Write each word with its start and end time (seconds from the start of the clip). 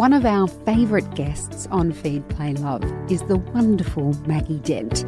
One 0.00 0.14
of 0.14 0.24
our 0.24 0.48
favourite 0.48 1.14
guests 1.14 1.68
on 1.70 1.92
Feed 1.92 2.26
Play 2.30 2.54
Love 2.54 2.82
is 3.12 3.20
the 3.24 3.36
wonderful 3.36 4.14
Maggie 4.26 4.60
Dent. 4.60 5.04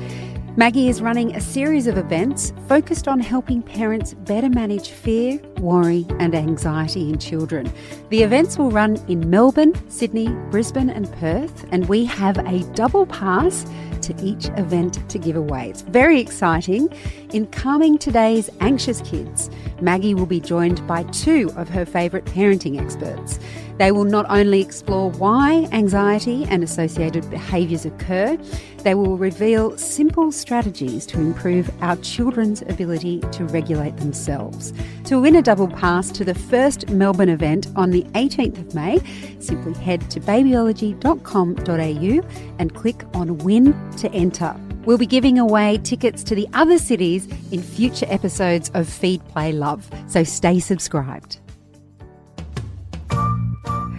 Maggie 0.58 0.90
is 0.90 1.01
running 1.01 1.35
a 1.35 1.40
series 1.40 1.87
of 1.87 1.96
events 1.96 2.53
focused 2.69 3.08
on 3.08 3.19
helping 3.19 3.63
parents 3.63 4.13
better 4.13 4.51
manage 4.51 4.90
fear, 4.90 5.40
worry, 5.60 6.04
and 6.19 6.35
anxiety 6.35 7.08
in 7.08 7.19
children. 7.19 7.72
The 8.10 8.22
events 8.22 8.58
will 8.58 8.71
run 8.71 9.03
in 9.08 9.31
Melbourne, 9.31 9.72
Sydney, 9.88 10.28
Brisbane, 10.51 10.90
and 10.90 11.11
Perth, 11.13 11.65
and 11.72 11.88
we 11.88 12.04
have 12.04 12.37
a 12.47 12.63
double 12.74 13.06
pass 13.06 13.65
to 14.03 14.15
each 14.22 14.49
event 14.59 15.09
to 15.09 15.19
give 15.19 15.37
away. 15.37 15.71
It's 15.71 15.81
very 15.81 16.20
exciting. 16.20 16.91
In 17.33 17.46
Calming 17.46 17.96
Today's 17.96 18.51
Anxious 18.60 19.01
Kids, 19.01 19.48
Maggie 19.80 20.12
will 20.12 20.27
be 20.27 20.38
joined 20.38 20.87
by 20.87 21.05
two 21.05 21.51
of 21.56 21.66
her 21.70 21.87
favourite 21.87 22.27
parenting 22.27 22.78
experts. 22.78 23.38
They 23.78 23.91
will 23.91 24.05
not 24.05 24.27
only 24.29 24.61
explore 24.61 25.11
why 25.12 25.66
anxiety 25.73 26.45
and 26.45 26.62
associated 26.62 27.30
behaviours 27.30 27.87
occur, 27.87 28.37
they 28.80 28.95
will 28.95 29.16
reveal 29.16 29.79
simple 29.79 30.30
strategies 30.30 31.07
to 31.07 31.21
improve 31.21 31.71
our 31.83 31.97
children's 31.97 32.60
ability 32.62 33.21
to 33.33 33.46
regulate 33.46 33.96
themselves. 33.96 34.74
To 35.05 35.19
win 35.19 35.37
a 35.37 35.43
double 35.43 35.69
pass 35.69 36.12
to 36.12 36.27
the 36.27 36.35
first 36.35 36.91
Melbourne 36.91 37.30
event 37.30 37.69
on 37.77 37.93
the 37.93 38.02
18th 38.12 38.59
of 38.59 38.74
May, 38.74 38.99
simply 39.38 39.73
head 39.83 40.10
to 40.10 40.21
babyology.com.au 40.21 42.29
and 42.59 42.74
click 42.74 43.05
on 43.15 43.38
Win 43.38 43.73
to 43.96 44.12
enter. 44.12 44.55
We'll 44.85 44.99
be 44.99 45.07
giving 45.07 45.39
away 45.39 45.79
tickets 45.79 46.25
to 46.25 46.35
the 46.35 46.49
other 46.55 46.79
cities 46.79 47.29
in 47.53 47.63
future 47.63 48.07
episodes 48.09 48.71
of 48.75 48.89
Feed 48.89 49.27
Play 49.29 49.53
Love, 49.53 49.89
so 50.09 50.25
stay 50.25 50.59
subscribed. 50.59 51.39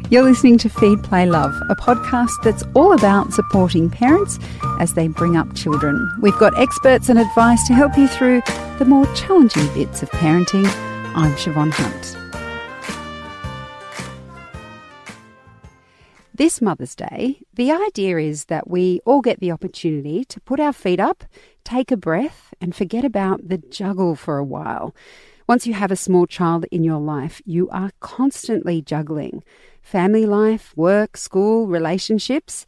You're 0.10 0.24
listening 0.24 0.58
to 0.60 0.70
Feed 0.70 1.02
Play 1.02 1.26
Love, 1.26 1.56
a 1.70 1.76
podcast 1.76 2.44
that's 2.44 2.64
all 2.76 2.94
about 2.94 3.34
supporting 3.34 3.90
parents 3.90 4.38
as 4.80 4.94
they 4.94 5.08
bring 5.08 5.38
up 5.38 5.56
children. 5.56 5.98
We've 6.22 6.38
got 6.38 6.58
experts 6.60 7.10
and 7.10 7.18
advice 7.18 7.66
to 7.68 7.74
help 7.74 7.98
you 7.98 8.08
through 8.08 8.42
the 8.78 8.86
more 8.86 9.06
challenging 9.16 9.74
bits 9.74 10.04
of 10.04 10.12
parenting. 10.12 10.68
I'm 11.16 11.32
Siobhan 11.36 11.72
Hunt. 11.72 12.23
This 16.36 16.64
Mother's 16.64 16.96
Day, 16.96 17.44
the 17.54 17.72
idea 17.72 18.18
is 18.18 18.46
that 18.46 18.68
we 18.68 19.02
all 19.06 19.22
get 19.22 19.40
the 19.40 19.52
opportunity 19.52 20.26
to 20.26 20.40
put 20.40 20.60
our 20.60 20.74
feet 20.74 21.00
up, 21.00 21.24
take 21.64 21.92
a 21.92 21.96
breath, 21.96 22.56
and 22.60 22.76
forget 22.76 23.06
about 23.06 23.50
the 23.50 23.60
juggle 23.60 24.16
for 24.16 24.40
a 24.40 24.44
while. 24.44 24.96
Once 25.48 25.68
you 25.68 25.76
have 25.76 25.92
a 25.92 25.96
small 25.96 26.26
child 26.26 26.66
in 26.72 26.84
your 26.84 27.00
life, 27.00 27.40
you 27.46 27.70
are 27.70 27.92
constantly 28.00 28.82
juggling 28.82 29.44
family 29.84 30.26
life, 30.26 30.74
work, 30.76 31.18
school, 31.18 31.68
relationships. 31.68 32.66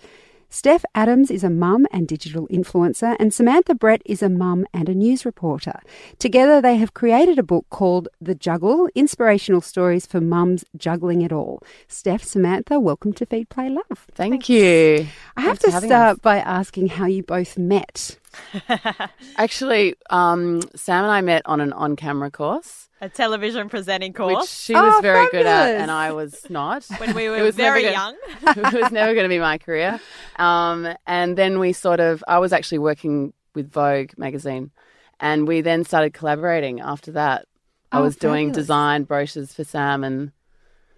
Steph 0.50 0.86
Adams 0.94 1.30
is 1.32 1.44
a 1.44 1.50
mum 1.50 1.86
and 1.92 2.08
digital 2.08 2.48
influencer, 2.48 3.16
and 3.20 3.34
Samantha 3.34 3.76
Brett 3.76 4.02
is 4.06 4.22
a 4.22 4.30
mum 4.30 4.66
and 4.74 4.88
a 4.88 4.94
news 4.94 5.26
reporter. 5.26 5.80
Together, 6.18 6.62
they 6.62 6.78
have 6.78 6.94
created 6.94 7.38
a 7.38 7.44
book 7.44 7.66
called 7.70 8.08
The 8.22 8.36
Juggle 8.36 8.88
Inspirational 8.96 9.62
Stories 9.62 10.06
for 10.06 10.22
Mums 10.22 10.64
Juggling 10.78 11.22
It 11.22 11.32
All. 11.32 11.62
Steph, 11.88 12.24
Samantha, 12.24 12.80
welcome 12.80 13.12
to 13.14 13.26
Feed 13.26 13.50
Play 13.50 13.70
Love. 13.70 14.06
Thank 14.14 14.34
Thanks. 14.34 14.50
you. 14.50 15.08
I 15.36 15.42
have 15.42 15.60
Thanks 15.60 15.82
to 15.82 15.88
start 15.88 16.16
us. 16.16 16.20
by 16.20 16.38
asking 16.38 16.88
how 16.88 17.06
you 17.08 17.24
both 17.24 17.58
met. 17.58 18.18
Actually, 19.38 19.96
um, 20.10 20.62
Sam 20.76 21.04
and 21.04 21.12
I 21.12 21.22
met 21.22 21.42
on 21.46 21.62
an 21.62 21.74
on 21.74 21.96
camera 21.96 22.32
course. 22.32 22.90
A 23.02 23.10
television 23.10 23.70
presenting 23.70 24.14
course. 24.14 24.42
Which 24.42 24.50
she 24.50 24.74
was 24.74 24.96
oh, 24.98 25.02
very 25.02 25.26
fabulous. 25.26 25.44
good 25.44 25.46
at, 25.48 25.82
and 25.82 25.92
I 25.92 26.12
was 26.12 26.46
not. 26.50 26.86
When 26.98 27.14
we 27.14 27.30
were 27.30 27.52
very 27.52 27.84
gonna, 27.84 27.94
young. 27.94 28.16
it 28.74 28.82
was 28.82 28.92
never 28.92 29.14
going 29.14 29.26
to 29.26 29.30
be 29.30 29.40
my 29.40 29.58
career. 29.58 30.00
Um, 30.38 30.88
and 31.06 31.38
then 31.38 31.60
we 31.60 31.74
sort 31.74 32.00
of, 32.00 32.24
I 32.28 32.40
was 32.40 32.54
actually 32.54 32.80
working 32.80 33.34
with 33.54 33.72
Vogue 33.72 34.12
magazine, 34.18 34.72
and 35.20 35.48
we 35.48 35.62
then 35.62 35.84
started 35.84 36.14
collaborating 36.14 36.80
after 36.80 37.12
that. 37.12 37.48
I 37.92 38.00
oh, 38.00 38.04
was 38.04 38.16
fabulous. 38.16 38.34
doing 38.34 38.52
design 38.52 39.04
brochures 39.04 39.54
for 39.54 39.64
Sam 39.64 40.04
and 40.04 40.32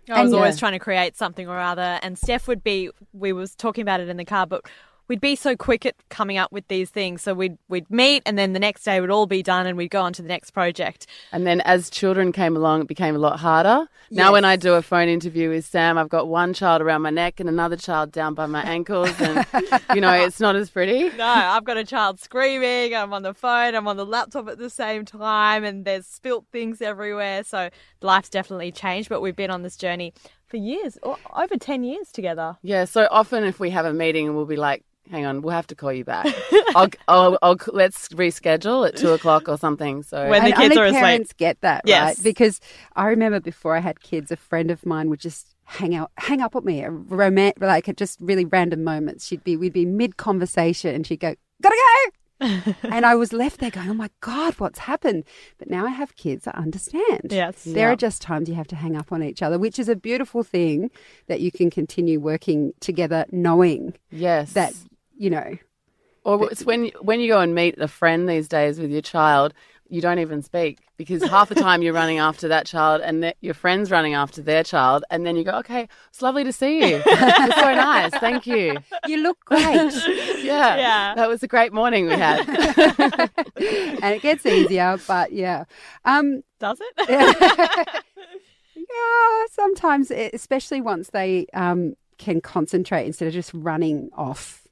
I 0.10 0.22
was 0.22 0.32
and, 0.32 0.40
always 0.40 0.56
yeah. 0.56 0.60
trying 0.60 0.72
to 0.74 0.80
create 0.80 1.18
something 1.18 1.48
or 1.48 1.60
other, 1.60 2.00
and 2.02 2.18
Steph 2.18 2.48
would 2.48 2.64
be. 2.64 2.90
We 3.12 3.34
was 3.34 3.56
talking 3.56 3.82
about 3.82 4.00
it 4.00 4.08
in 4.08 4.18
the 4.18 4.26
car, 4.26 4.48
but 4.48 4.66
we'd 5.08 5.22
be 5.22 5.36
so 5.36 5.56
quick 5.56 5.86
at 5.86 5.96
coming 6.10 6.38
up 6.38 6.52
with 6.52 6.68
these 6.68 6.90
things. 6.90 7.22
So 7.22 7.34
we'd 7.34 7.58
we'd 7.68 7.90
meet, 7.90 8.24
and 8.26 8.38
then 8.38 8.54
the 8.54 8.60
next 8.60 8.84
day 8.84 9.00
would 9.02 9.10
all 9.10 9.26
be 9.26 9.44
done, 9.44 9.68
and 9.68 9.78
we'd 9.78 9.90
go 9.90 10.02
on 10.02 10.14
to 10.14 10.22
the 10.22 10.28
next 10.28 10.52
project. 10.52 11.08
And 11.32 11.46
then 11.46 11.62
as 11.62 11.90
children 11.90 12.32
came 12.32 12.56
along, 12.56 12.82
it 12.82 12.88
became 12.88 13.16
a 13.16 13.20
lot 13.20 13.40
harder. 13.40 13.88
Yes. 14.10 14.18
Now 14.18 14.32
when 14.32 14.46
I 14.46 14.56
do 14.56 14.74
a 14.76 14.82
phone 14.82 15.10
interview 15.10 15.50
with 15.50 15.66
Sam, 15.66 15.98
I've 15.98 16.10
got 16.10 16.28
one 16.28 16.54
child 16.54 16.82
around 16.82 17.02
my 17.02 17.10
neck 17.10 17.40
and 17.40 17.50
another 17.50 17.76
child 17.76 18.12
down 18.12 18.34
by 18.34 18.46
my 18.46 18.62
ankles, 18.64 19.14
and 19.20 19.46
you 19.96 20.02
know 20.02 20.14
it's 20.14 20.40
not 20.40 20.56
as 20.56 20.70
pretty. 20.70 21.10
No, 21.18 21.26
I've 21.26 21.66
got 21.66 21.78
a 21.78 21.84
child 21.84 22.20
screaming. 22.20 22.96
I'm 22.96 23.14
on 23.14 23.24
the 23.24 23.34
phone. 23.34 23.76
I'm 23.76 23.88
on 23.88 23.98
the 23.98 24.06
laptop 24.06 24.48
at 24.48 24.58
the 24.58 24.70
same 24.70 25.06
time, 25.06 25.64
and 25.64 25.86
there's 25.86 26.06
spilt 26.06 26.46
things 26.52 26.82
everywhere. 26.82 27.44
So 27.44 27.70
life's 28.02 28.30
definitely 28.30 28.72
changed, 28.72 29.10
but 29.10 29.22
we've 29.22 29.36
been 29.36 29.52
on 29.52 29.64
this 29.64 29.76
journey 29.78 30.14
for 30.48 30.58
years, 30.58 30.98
over 31.04 31.58
10 31.58 31.84
years 31.84 32.12
together. 32.12 32.58
Yeah, 32.62 32.86
so 32.86 33.08
often 33.12 33.44
if 33.44 33.60
we 33.60 33.70
have 33.72 33.86
a 33.86 33.94
meeting, 33.94 34.34
we'll 34.34 34.46
be 34.46 34.56
like, 34.56 34.84
hang 35.10 35.26
on, 35.26 35.42
we'll 35.42 35.56
have 35.56 35.68
to 35.68 35.76
call 35.76 35.92
you 35.92 36.04
back. 36.04 36.28
I'll, 36.76 36.90
I'll, 37.08 37.40
I'll, 37.42 37.58
let's 37.68 38.10
reschedule 38.10 38.88
at 38.88 38.96
two 38.96 39.12
o'clock 39.12 39.48
or 39.48 39.58
something. 39.58 40.04
So 40.04 40.30
when 40.30 40.44
the 40.44 40.52
kids 40.52 40.78
only 40.78 40.98
are 40.98 41.02
parents 41.02 41.34
get 41.34 41.62
that, 41.62 41.84
yes. 41.86 42.18
right? 42.18 42.24
Because 42.24 42.60
I 42.96 43.08
remember 43.08 43.40
before 43.40 43.76
I 43.76 43.80
had 43.80 44.02
kids, 44.02 44.32
a 44.32 44.38
friend 44.38 44.72
of 44.72 44.86
mine 44.86 45.10
would 45.10 45.20
just 45.20 45.56
hang 45.66 45.96
out, 45.96 46.12
hang 46.18 46.42
up 46.42 46.56
at 46.56 46.64
me, 46.64 46.84
a 46.84 46.90
romantic, 46.90 47.62
like 47.62 47.90
at 47.90 47.98
just 47.98 48.20
really 48.22 48.46
random 48.46 48.84
moments. 48.84 49.26
She'd 49.26 49.44
be, 49.44 49.58
we'd 49.58 49.74
be 49.74 49.86
mid 49.86 50.18
conversation, 50.18 50.96
and 50.96 51.06
she'd 51.06 51.20
go, 51.20 51.36
"Gotta 51.62 51.76
go." 51.76 52.12
and 52.84 53.04
I 53.04 53.16
was 53.16 53.34
left 53.34 53.60
there 53.60 53.72
going, 53.72 53.90
"Oh 53.90 53.96
my 53.96 54.10
god, 54.22 54.54
what's 54.60 54.80
happened?" 54.80 55.24
But 55.58 55.70
now 55.70 55.86
I 55.86 55.90
have 55.90 56.16
kids, 56.16 56.48
I 56.48 56.52
understand. 56.52 57.32
Yes, 57.32 57.64
there 57.64 57.92
are 57.92 57.96
just 57.96 58.22
times 58.22 58.48
you 58.48 58.56
have 58.56 58.68
to 58.68 58.76
hang 58.76 58.96
up 58.96 59.12
on 59.12 59.24
each 59.24 59.42
other, 59.42 59.58
which 59.58 59.80
is 59.80 59.90
a 59.90 59.96
beautiful 59.96 60.44
thing 60.44 60.92
that 61.28 61.42
you 61.42 61.52
can 61.52 61.70
continue 61.70 62.20
working 62.20 62.74
together, 62.80 63.26
knowing 63.32 63.96
yes 64.12 64.54
that 64.54 64.74
you 65.18 65.30
know. 65.30 65.58
Or 66.24 66.52
it's 66.52 66.66
when 66.66 66.92
when 67.02 67.20
you 67.22 67.30
go 67.30 67.40
and 67.40 67.56
meet 67.56 67.78
a 67.80 67.88
friend 67.88 68.28
these 68.28 68.50
days 68.50 68.80
with 68.80 68.92
your 68.92 69.02
child, 69.02 69.54
you 69.90 70.02
don't 70.02 70.20
even 70.20 70.42
speak 70.42 70.80
because 70.98 71.24
half 71.24 71.48
the 71.50 71.56
time 71.68 71.82
you're 71.82 71.94
running 71.94 72.18
after 72.18 72.50
that 72.50 72.66
child 72.66 73.02
and 73.02 73.34
your 73.40 73.54
friend's 73.54 73.92
running 73.92 74.14
after 74.14 74.42
their 74.42 74.64
child, 74.64 75.06
and 75.10 75.26
then 75.26 75.36
you 75.38 75.44
go, 75.44 75.58
"Okay, 75.60 75.88
it's 76.10 76.22
lovely 76.22 76.44
to 76.44 76.52
see 76.52 76.80
you. 76.80 77.02
it's 77.06 77.56
so 77.56 77.74
nice. 77.74 78.12
Thank 78.16 78.46
you. 78.46 78.78
You 79.08 79.18
look 79.18 79.38
great. 79.46 79.64
yeah, 80.44 80.76
yeah. 80.76 81.14
That 81.16 81.30
was 81.30 81.44
a 81.44 81.48
great 81.48 81.72
morning 81.72 82.08
we 82.08 82.14
had." 82.14 82.48
and 83.58 84.16
it 84.16 84.22
gets 84.22 84.46
easier, 84.46 84.98
but 85.08 85.32
yeah. 85.32 85.64
Um, 86.04 86.44
Does 86.60 86.80
it? 86.82 87.10
yeah, 87.10 87.84
yeah 88.76 89.46
sometimes, 89.52 90.12
especially 90.12 90.82
once 90.82 91.10
they 91.12 91.48
um, 91.54 91.96
can 92.18 92.42
concentrate 92.42 93.06
instead 93.06 93.28
of 93.28 93.34
just 93.34 93.52
running 93.54 94.10
off 94.14 94.67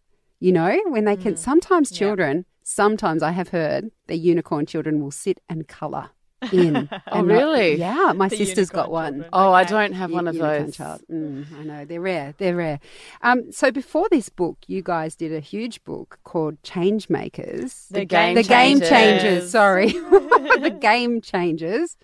you 0.46 0.52
know, 0.52 0.80
when 0.90 1.06
they 1.06 1.16
can, 1.16 1.34
mm. 1.34 1.38
sometimes 1.40 1.90
children, 1.90 2.46
sometimes 2.62 3.24
I 3.24 3.32
have 3.32 3.50
heard 3.50 3.90
the 4.06 4.16
unicorn 4.16 4.68
children 4.68 5.02
will 5.02 5.10
sit 5.10 5.40
and 5.50 5.68
colour 5.68 6.12
in. 6.52 6.88
oh, 7.12 7.24
really? 7.24 7.78
yeah, 7.78 8.14
my 8.16 8.28
the 8.28 8.38
sister's 8.38 8.70
got 8.70 8.92
one. 8.92 9.14
Children. 9.14 9.30
Oh, 9.34 9.50
okay. 9.50 9.58
I 9.58 9.64
don't 9.64 9.94
have 9.94 10.12
one 10.12 10.28
of 10.28 10.36
those. 10.36 10.78
Mm, 10.78 11.52
I 11.52 11.64
know 11.64 11.86
they're 11.86 12.00
rare. 12.00 12.36
They're 12.38 12.56
rare. 12.56 12.80
Um, 13.24 13.52
so 13.52 13.72
before 13.72 14.08
this 14.12 14.30
book, 14.30 14.60
you 14.68 14.84
guys 14.84 15.16
did 15.16 15.34
a 15.34 15.40
huge 15.40 15.84
book 15.84 16.20
called 16.24 16.62
Change 16.62 17.10
Makers. 17.10 17.88
The, 17.90 18.02
the 18.02 18.06
game. 18.06 18.36
The 18.36 18.44
changers. 18.44 18.88
game 18.88 19.20
changers. 19.20 19.50
Sorry, 19.50 19.88
the 19.94 20.78
game 20.80 21.22
changers. 21.22 21.98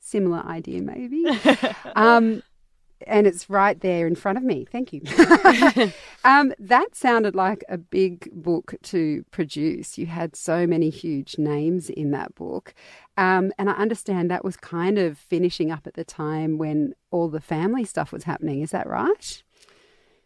Similar 0.00 0.44
idea, 0.44 0.82
maybe. 0.82 1.26
Um, 1.94 2.42
and 3.06 3.26
it's 3.26 3.50
right 3.50 3.78
there 3.80 4.06
in 4.06 4.14
front 4.14 4.38
of 4.38 4.44
me. 4.44 4.66
Thank 4.70 4.92
you. 4.92 5.02
um, 6.24 6.52
that 6.58 6.94
sounded 6.94 7.34
like 7.34 7.64
a 7.68 7.78
big 7.78 8.30
book 8.32 8.74
to 8.84 9.24
produce. 9.30 9.98
You 9.98 10.06
had 10.06 10.36
so 10.36 10.66
many 10.66 10.90
huge 10.90 11.38
names 11.38 11.90
in 11.90 12.10
that 12.12 12.34
book. 12.34 12.74
Um, 13.16 13.52
and 13.58 13.70
I 13.70 13.74
understand 13.74 14.30
that 14.30 14.44
was 14.44 14.56
kind 14.56 14.98
of 14.98 15.18
finishing 15.18 15.70
up 15.70 15.86
at 15.86 15.94
the 15.94 16.04
time 16.04 16.58
when 16.58 16.94
all 17.10 17.28
the 17.28 17.40
family 17.40 17.84
stuff 17.84 18.12
was 18.12 18.24
happening. 18.24 18.62
Is 18.62 18.70
that 18.70 18.88
right? 18.88 19.42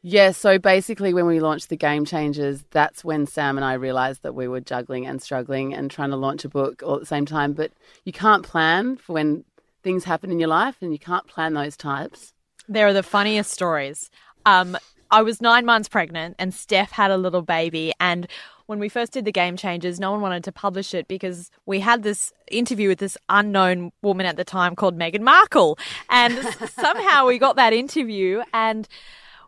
Yeah, 0.00 0.30
so 0.30 0.58
basically, 0.58 1.12
when 1.12 1.26
we 1.26 1.40
launched 1.40 1.70
the 1.70 1.76
Game 1.76 2.04
Changers, 2.04 2.64
that's 2.70 3.04
when 3.04 3.26
Sam 3.26 3.58
and 3.58 3.64
I 3.64 3.72
realized 3.72 4.22
that 4.22 4.34
we 4.34 4.46
were 4.46 4.60
juggling 4.60 5.06
and 5.06 5.20
struggling 5.20 5.74
and 5.74 5.90
trying 5.90 6.10
to 6.10 6.16
launch 6.16 6.44
a 6.44 6.48
book 6.48 6.82
all 6.84 6.94
at 6.94 7.00
the 7.00 7.06
same 7.06 7.26
time. 7.26 7.52
But 7.52 7.72
you 8.04 8.12
can't 8.12 8.44
plan 8.44 8.96
for 8.96 9.14
when 9.14 9.44
things 9.82 10.04
happen 10.04 10.30
in 10.30 10.38
your 10.38 10.48
life, 10.48 10.76
and 10.80 10.92
you 10.92 11.00
can't 11.00 11.26
plan 11.26 11.54
those 11.54 11.76
types. 11.76 12.32
There 12.68 12.86
are 12.86 12.92
the 12.92 13.02
funniest 13.02 13.50
stories. 13.50 14.10
Um, 14.44 14.76
I 15.10 15.22
was 15.22 15.40
nine 15.40 15.64
months 15.64 15.88
pregnant, 15.88 16.36
and 16.38 16.52
Steph 16.52 16.92
had 16.92 17.10
a 17.10 17.16
little 17.16 17.42
baby. 17.42 17.92
And 17.98 18.26
when 18.66 18.78
we 18.78 18.90
first 18.90 19.12
did 19.12 19.24
the 19.24 19.32
Game 19.32 19.56
Changers, 19.56 19.98
no 19.98 20.12
one 20.12 20.20
wanted 20.20 20.44
to 20.44 20.52
publish 20.52 20.92
it 20.92 21.08
because 21.08 21.50
we 21.64 21.80
had 21.80 22.02
this 22.02 22.32
interview 22.50 22.88
with 22.88 22.98
this 22.98 23.16
unknown 23.30 23.90
woman 24.02 24.26
at 24.26 24.36
the 24.36 24.44
time 24.44 24.76
called 24.76 24.98
Meghan 24.98 25.22
Markle. 25.22 25.78
And 26.10 26.34
somehow 26.78 27.26
we 27.26 27.38
got 27.38 27.56
that 27.56 27.72
interview, 27.72 28.42
and 28.52 28.86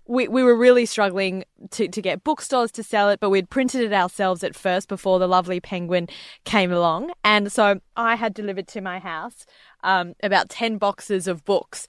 we, 0.06 0.26
we 0.26 0.42
were 0.42 0.56
really 0.56 0.86
struggling 0.86 1.44
to, 1.70 1.88
to 1.88 2.02
get 2.02 2.24
bookstores 2.24 2.72
to 2.72 2.82
sell 2.82 3.10
it, 3.10 3.20
but 3.20 3.30
we'd 3.30 3.50
printed 3.50 3.82
it 3.82 3.92
ourselves 3.92 4.42
at 4.42 4.56
first 4.56 4.88
before 4.88 5.18
the 5.18 5.28
lovely 5.28 5.60
penguin 5.60 6.08
came 6.44 6.72
along. 6.72 7.12
And 7.22 7.52
so 7.52 7.80
I 7.96 8.16
had 8.16 8.32
delivered 8.32 8.66
to 8.68 8.80
my 8.80 8.98
house 8.98 9.44
um, 9.84 10.14
about 10.22 10.48
10 10.48 10.78
boxes 10.78 11.28
of 11.28 11.44
books. 11.44 11.86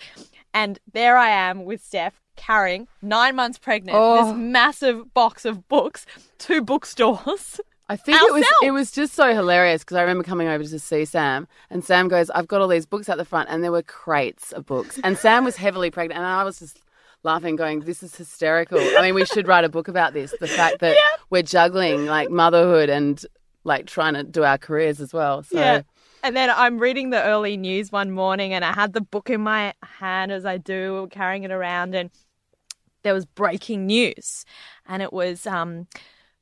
And 0.53 0.79
there 0.91 1.17
I 1.17 1.29
am 1.29 1.65
with 1.65 1.83
Steph 1.83 2.21
carrying 2.35 2.87
nine 3.01 3.35
months 3.35 3.57
pregnant, 3.59 3.97
Oh. 3.99 4.25
this 4.25 4.35
massive 4.35 5.13
box 5.13 5.45
of 5.45 5.67
books 5.67 6.05
to 6.39 6.61
bookstores. 6.61 7.59
I 7.89 7.97
think 7.97 8.17
it 8.21 8.31
was 8.33 8.45
it 8.63 8.71
was 8.71 8.89
just 8.91 9.13
so 9.13 9.33
hilarious 9.33 9.83
because 9.83 9.97
I 9.97 10.01
remember 10.01 10.23
coming 10.23 10.47
over 10.47 10.63
to 10.63 10.79
see 10.79 11.03
Sam 11.03 11.45
and 11.69 11.83
Sam 11.83 12.07
goes, 12.07 12.29
"I've 12.29 12.47
got 12.47 12.61
all 12.61 12.69
these 12.69 12.85
books 12.85 13.09
at 13.09 13.17
the 13.17 13.25
front," 13.25 13.49
and 13.49 13.61
there 13.63 13.71
were 13.71 13.81
crates 13.83 14.53
of 14.53 14.65
books, 14.65 14.97
and 15.03 15.17
Sam 15.17 15.43
was 15.43 15.57
heavily 15.57 15.91
pregnant, 15.91 16.17
and 16.19 16.25
I 16.25 16.45
was 16.45 16.59
just 16.59 16.79
laughing, 17.23 17.57
going, 17.57 17.81
"This 17.81 18.01
is 18.01 18.15
hysterical." 18.15 18.79
I 18.79 19.01
mean, 19.01 19.13
we 19.13 19.25
should 19.25 19.45
write 19.45 19.65
a 19.65 19.69
book 19.69 19.89
about 19.89 20.13
this. 20.13 20.33
The 20.39 20.47
fact 20.47 20.79
that 20.79 20.95
we're 21.29 21.43
juggling 21.43 22.05
like 22.05 22.29
motherhood 22.29 22.89
and 22.89 23.23
like 23.65 23.87
trying 23.87 24.13
to 24.13 24.23
do 24.23 24.43
our 24.45 24.57
careers 24.57 25.01
as 25.01 25.11
well. 25.13 25.43
So 25.43 25.59
Yeah. 25.59 25.81
And 26.23 26.35
then 26.35 26.49
I'm 26.49 26.77
reading 26.77 27.09
the 27.09 27.23
early 27.23 27.57
news 27.57 27.91
one 27.91 28.11
morning 28.11 28.53
and 28.53 28.63
I 28.63 28.73
had 28.73 28.93
the 28.93 29.01
book 29.01 29.29
in 29.29 29.41
my 29.41 29.73
hand 29.83 30.31
as 30.31 30.45
I 30.45 30.57
do, 30.57 31.07
carrying 31.11 31.43
it 31.43 31.51
around, 31.51 31.95
and 31.95 32.11
there 33.03 33.13
was 33.13 33.25
breaking 33.25 33.87
news. 33.87 34.45
And 34.85 35.01
it 35.01 35.11
was 35.11 35.47
um, 35.47 35.87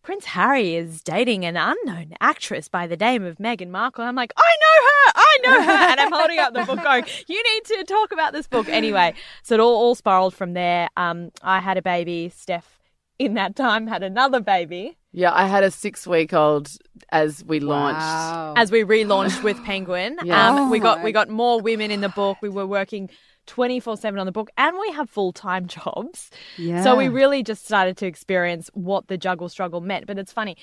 Prince 0.02 0.26
Harry 0.26 0.76
is 0.76 1.02
dating 1.02 1.46
an 1.46 1.56
unknown 1.56 2.14
actress 2.20 2.68
by 2.68 2.88
the 2.88 2.98
name 2.98 3.24
of 3.24 3.38
Meghan 3.38 3.70
Markle. 3.70 4.04
I'm 4.04 4.16
like, 4.16 4.34
I 4.36 4.56
know 4.62 4.86
her, 4.88 5.12
I 5.16 5.38
know 5.44 5.64
her. 5.64 5.72
and 5.92 6.00
I'm 6.00 6.12
holding 6.12 6.40
up 6.40 6.54
the 6.54 6.64
book 6.64 6.84
going, 6.84 7.06
you 7.28 7.44
need 7.44 7.66
to 7.66 7.84
talk 7.86 8.12
about 8.12 8.34
this 8.34 8.48
book. 8.48 8.68
Anyway, 8.70 9.14
so 9.44 9.56
it 9.56 9.60
all, 9.60 9.76
all 9.76 9.96
spiraled 9.96 10.34
from 10.34 10.54
there. 10.54 10.90
Um, 10.98 11.32
I 11.42 11.60
had 11.60 11.78
a 11.78 11.82
baby. 11.82 12.32
Steph, 12.36 12.79
in 13.20 13.36
that 13.36 13.56
time, 13.56 13.86
had 13.88 14.02
another 14.02 14.40
baby. 14.40 14.98
yeah, 15.12 15.32
I 15.34 15.46
had 15.48 15.64
a 15.64 15.70
six 15.72 16.08
week 16.08 16.34
old 16.34 16.72
as 17.12 17.44
we 17.44 17.60
launched. 17.60 18.00
Wow. 18.00 18.54
as 18.58 18.72
we 18.72 18.84
relaunched 18.84 19.44
with 19.44 19.62
Penguin. 19.64 20.18
Yeah. 20.24 20.50
Um, 20.50 20.70
we 20.72 20.80
Oh 20.80 20.84
got 20.84 21.04
we 21.04 21.12
got 21.12 21.30
more 21.30 21.62
women 21.62 21.92
in 21.92 22.02
the 22.02 22.10
book. 22.10 22.38
We 22.42 22.50
were 22.50 22.66
working 22.66 23.10
twenty 23.46 23.80
four 23.80 23.98
seven 23.98 24.20
on 24.20 24.26
the 24.26 24.32
book, 24.32 24.50
and 24.58 24.78
we 24.80 24.92
have 24.94 25.10
full 25.10 25.34
time 25.34 25.68
jobs. 25.78 26.30
yeah. 26.58 26.84
So 26.84 26.96
we 26.96 27.08
really 27.10 27.44
just 27.44 27.66
started 27.66 27.98
to 27.98 28.06
experience 28.06 28.70
what 28.74 29.08
the 29.08 29.18
juggle 29.18 29.50
struggle 29.50 29.82
meant. 29.82 30.06
But 30.08 30.18
it's 30.18 30.32
funny, 30.32 30.56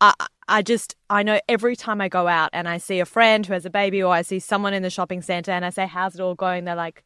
I 0.00 0.12
I 0.48 0.62
just 0.62 0.94
I 1.10 1.22
know 1.22 1.40
every 1.48 1.74
time 1.76 2.00
I 2.00 2.08
go 2.08 2.28
out 2.28 2.50
and 2.52 2.68
I 2.68 2.78
see 2.78 3.00
a 3.00 3.06
friend 3.06 3.44
who 3.46 3.52
has 3.54 3.64
a 3.66 3.70
baby, 3.70 4.02
or 4.02 4.12
I 4.14 4.22
see 4.22 4.38
someone 4.38 4.74
in 4.74 4.82
the 4.82 4.90
shopping 4.90 5.22
center, 5.22 5.50
and 5.52 5.64
I 5.64 5.70
say, 5.70 5.86
"How's 5.86 6.14
it 6.14 6.20
all 6.20 6.34
going?" 6.34 6.64
They're 6.66 6.76
like, 6.76 7.02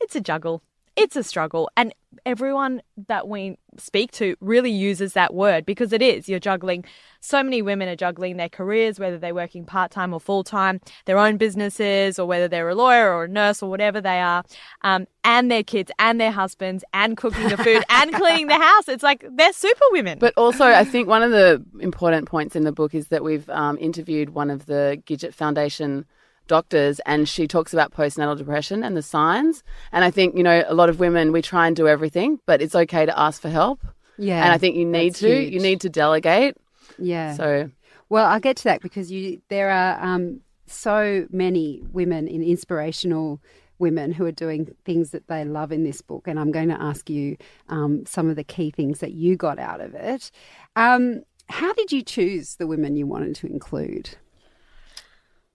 "It's 0.00 0.16
a 0.16 0.20
juggle." 0.20 0.62
It's 1.00 1.16
a 1.16 1.22
struggle. 1.22 1.70
And 1.76 1.94
everyone 2.26 2.82
that 3.08 3.28
we 3.28 3.56
speak 3.78 4.10
to 4.12 4.36
really 4.40 4.70
uses 4.70 5.12
that 5.14 5.32
word 5.32 5.64
because 5.64 5.92
it 5.92 6.02
is. 6.02 6.28
You're 6.28 6.40
juggling. 6.40 6.84
So 7.20 7.42
many 7.42 7.62
women 7.62 7.88
are 7.88 7.96
juggling 7.96 8.36
their 8.36 8.48
careers, 8.48 8.98
whether 8.98 9.18
they're 9.18 9.34
working 9.34 9.64
part 9.64 9.90
time 9.90 10.12
or 10.12 10.20
full 10.20 10.42
time, 10.44 10.80
their 11.04 11.18
own 11.18 11.36
businesses, 11.36 12.18
or 12.18 12.26
whether 12.26 12.48
they're 12.48 12.68
a 12.68 12.74
lawyer 12.74 13.12
or 13.12 13.24
a 13.24 13.28
nurse 13.28 13.62
or 13.62 13.70
whatever 13.70 14.00
they 14.00 14.20
are, 14.20 14.44
um, 14.82 15.06
and 15.24 15.50
their 15.50 15.62
kids 15.62 15.90
and 15.98 16.20
their 16.20 16.32
husbands, 16.32 16.84
and 16.92 17.16
cooking 17.16 17.48
the 17.48 17.56
food 17.56 17.82
and 17.90 18.12
cleaning 18.12 18.46
the 18.48 18.58
house. 18.58 18.88
It's 18.88 19.02
like 19.02 19.24
they're 19.30 19.52
super 19.52 19.84
women. 19.90 20.18
But 20.18 20.34
also, 20.36 20.64
I 20.64 20.84
think 20.84 21.08
one 21.08 21.22
of 21.22 21.30
the 21.30 21.64
important 21.80 22.28
points 22.28 22.56
in 22.56 22.64
the 22.64 22.72
book 22.72 22.94
is 22.94 23.08
that 23.08 23.22
we've 23.22 23.48
um, 23.50 23.78
interviewed 23.80 24.30
one 24.30 24.50
of 24.50 24.66
the 24.66 25.02
Gidget 25.06 25.34
Foundation 25.34 26.06
doctors, 26.50 27.00
and 27.06 27.28
she 27.28 27.46
talks 27.46 27.72
about 27.72 27.92
postnatal 27.92 28.36
depression 28.36 28.82
and 28.82 28.96
the 28.96 29.02
signs. 29.02 29.62
And 29.92 30.04
I 30.04 30.10
think, 30.10 30.36
you 30.36 30.42
know, 30.42 30.64
a 30.66 30.74
lot 30.74 30.88
of 30.90 30.98
women, 30.98 31.30
we 31.30 31.40
try 31.40 31.68
and 31.68 31.76
do 31.76 31.86
everything, 31.86 32.40
but 32.44 32.60
it's 32.60 32.74
okay 32.74 33.06
to 33.06 33.18
ask 33.18 33.40
for 33.40 33.48
help. 33.48 33.80
yeah. 34.18 34.42
and 34.44 34.52
I 34.52 34.58
think 34.58 34.74
you 34.76 34.84
need 34.84 35.14
to. 35.16 35.28
huge. 35.28 35.54
You 35.54 35.60
need 35.60 35.80
to 35.82 35.88
delegate. 35.88 36.56
Yeah. 36.98 37.34
So, 37.34 37.70
Well, 38.08 38.26
I'll 38.26 38.40
get 38.40 38.56
to 38.58 38.64
that 38.64 38.82
because 38.82 39.10
you 39.12 39.40
there 39.48 39.70
are 39.70 40.02
um, 40.02 40.40
so 40.66 41.26
many 41.30 41.82
women 41.92 42.26
in 42.26 42.42
inspirational 42.42 43.40
women 43.78 44.12
who 44.12 44.26
are 44.26 44.32
doing 44.32 44.74
things 44.84 45.10
that 45.10 45.28
they 45.28 45.44
love 45.44 45.72
in 45.72 45.84
this 45.84 46.02
book, 46.02 46.28
and 46.28 46.38
I'm 46.38 46.50
going 46.50 46.68
to 46.68 46.82
ask 46.82 47.08
you 47.08 47.36
um, 47.68 48.04
some 48.06 48.28
of 48.28 48.36
the 48.36 48.44
key 48.44 48.70
things 48.70 48.98
that 48.98 49.12
you 49.12 49.36
got 49.36 49.58
out 49.58 49.80
of 49.80 49.94
it. 49.94 50.30
Um, 50.76 51.22
how 51.48 51.72
did 51.72 51.90
you 51.92 52.02
choose 52.02 52.56
the 52.56 52.66
women 52.66 52.96
you 52.96 53.06
wanted 53.06 53.36
to 53.36 53.46
include? 53.46 54.10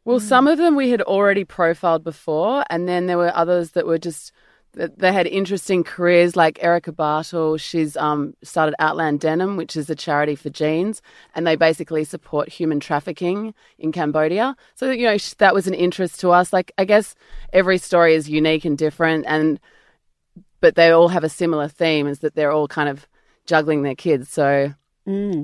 Well, 0.05 0.19
some 0.19 0.47
of 0.47 0.59
them 0.59 0.75
we 0.75 0.91
had 0.91 1.01
already 1.01 1.43
profiled 1.43 2.03
before, 2.03 2.63
and 2.69 2.87
then 2.87 3.07
there 3.07 3.17
were 3.17 3.35
others 3.35 3.71
that 3.71 3.87
were 3.87 3.97
just 3.97 4.31
that 4.73 4.99
they 4.99 5.11
had 5.11 5.25
interesting 5.25 5.83
careers, 5.83 6.35
like 6.35 6.63
Erica 6.63 6.91
Bartle. 6.91 7.57
She's 7.57 7.97
um, 7.97 8.35
started 8.43 8.75
Outland 8.77 9.21
Denim, 9.21 9.57
which 9.57 9.75
is 9.75 9.89
a 9.89 9.95
charity 9.95 10.35
for 10.35 10.49
jeans, 10.49 11.01
and 11.33 11.47
they 11.47 11.55
basically 11.55 12.03
support 12.03 12.49
human 12.49 12.79
trafficking 12.79 13.53
in 13.79 13.91
Cambodia. 13.91 14.55
So 14.75 14.91
you 14.91 15.07
know 15.07 15.17
that 15.39 15.55
was 15.55 15.65
an 15.65 15.73
interest 15.73 16.19
to 16.19 16.31
us. 16.31 16.53
Like 16.53 16.71
I 16.77 16.85
guess 16.85 17.15
every 17.51 17.79
story 17.79 18.13
is 18.13 18.29
unique 18.29 18.65
and 18.65 18.77
different, 18.77 19.25
and 19.27 19.59
but 20.61 20.75
they 20.75 20.91
all 20.91 21.07
have 21.07 21.23
a 21.23 21.29
similar 21.29 21.67
theme: 21.67 22.05
is 22.05 22.19
that 22.19 22.35
they're 22.35 22.51
all 22.51 22.67
kind 22.67 22.89
of 22.89 23.07
juggling 23.45 23.81
their 23.81 23.95
kids. 23.95 24.29
So 24.29 24.73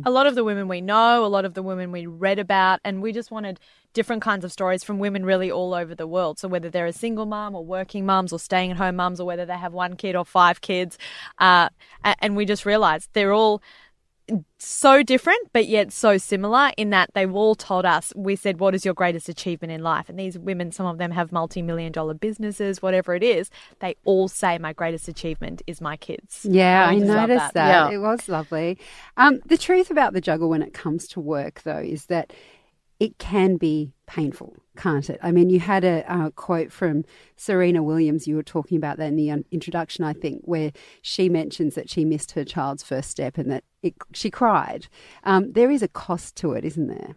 a 0.05 0.09
lot 0.09 0.27
of 0.27 0.35
the 0.35 0.43
women 0.43 0.67
we 0.67 0.81
know, 0.81 1.25
a 1.25 1.27
lot 1.27 1.45
of 1.45 1.53
the 1.53 1.61
women 1.61 1.91
we 1.91 2.05
read 2.07 2.39
about, 2.39 2.79
and 2.83 3.01
we 3.01 3.11
just 3.11 3.31
wanted 3.31 3.59
different 3.93 4.21
kinds 4.21 4.45
of 4.45 4.51
stories 4.51 4.83
from 4.83 4.99
women 4.99 5.25
really 5.25 5.51
all 5.51 5.73
over 5.73 5.93
the 5.93 6.07
world. 6.07 6.39
So 6.39 6.47
whether 6.47 6.69
they're 6.69 6.85
a 6.85 6.93
single 6.93 7.25
mom 7.25 7.55
or 7.55 7.65
working 7.65 8.05
moms 8.05 8.31
or 8.33 8.39
staying 8.39 8.71
at 8.71 8.77
home 8.77 8.95
moms 8.95 9.19
or 9.19 9.25
whether 9.25 9.45
they 9.45 9.57
have 9.57 9.73
one 9.73 9.95
kid 9.95 10.15
or 10.15 10.25
five 10.25 10.61
kids, 10.61 10.97
uh, 11.39 11.69
and 12.03 12.35
we 12.35 12.45
just 12.45 12.65
realized 12.65 13.09
they're 13.13 13.33
all 13.33 13.61
so 14.57 15.03
different 15.03 15.39
but 15.53 15.67
yet 15.67 15.91
so 15.91 16.17
similar 16.17 16.71
in 16.77 16.91
that 16.91 17.09
they've 17.13 17.33
all 17.33 17.55
told 17.55 17.85
us 17.85 18.13
we 18.15 18.35
said 18.35 18.59
what 18.59 18.75
is 18.75 18.85
your 18.85 18.93
greatest 18.93 19.27
achievement 19.27 19.71
in 19.71 19.81
life 19.81 20.07
and 20.09 20.19
these 20.19 20.37
women 20.37 20.71
some 20.71 20.85
of 20.85 20.97
them 20.97 21.11
have 21.11 21.31
multi-million 21.31 21.91
dollar 21.91 22.13
businesses 22.13 22.81
whatever 22.81 23.15
it 23.15 23.23
is 23.23 23.49
they 23.79 23.95
all 24.05 24.27
say 24.27 24.57
my 24.57 24.73
greatest 24.73 25.07
achievement 25.07 25.61
is 25.67 25.81
my 25.81 25.97
kids 25.97 26.45
Yeah, 26.49 26.87
I 26.89 26.95
just 26.95 27.07
love 27.07 27.29
noticed 27.29 27.53
that. 27.53 27.91
Yeah. 27.91 27.95
It 27.95 27.99
was 27.99 28.29
lovely. 28.29 28.77
Um, 29.17 29.39
the 29.45 29.57
truth 29.57 29.89
about 29.91 30.13
the 30.13 30.21
juggle 30.21 30.49
when 30.49 30.61
it 30.61 30.73
comes 30.73 31.07
to 31.09 31.19
work, 31.19 31.61
though, 31.63 31.79
is 31.79 32.05
that 32.05 32.33
it 33.01 33.17
can 33.17 33.57
be 33.57 33.91
painful, 34.05 34.55
can't 34.77 35.09
it? 35.09 35.19
I 35.23 35.31
mean, 35.31 35.49
you 35.49 35.59
had 35.59 35.83
a, 35.83 36.31
quote 36.35 36.71
from 36.71 37.03
Serena 37.35 37.81
Williams, 37.81 38.27
you 38.27 38.35
were 38.35 38.43
talking 38.43 38.77
about 38.77 38.97
that 38.97 39.07
in 39.07 39.15
the 39.15 39.43
introduction, 39.49 40.03
I 40.03 40.13
think, 40.13 40.43
where 40.43 40.71
she 41.01 41.27
mentions 41.27 41.73
that 41.73 41.89
she 41.89 42.05
missed 42.05 42.33
her 42.33 42.45
child's 42.45 42.83
first 42.83 43.09
step 43.09 43.39
and 43.39 43.49
that 43.49 43.63
it, 43.81 43.95
she 44.13 44.29
cried. 44.29 44.85
Um, 45.23 45.51
there 45.53 45.71
is 45.71 45.81
a 45.81 45.87
cost 45.87 46.35
to 46.37 46.53
it, 46.53 46.63
isn't 46.63 46.89
there? 46.89 47.15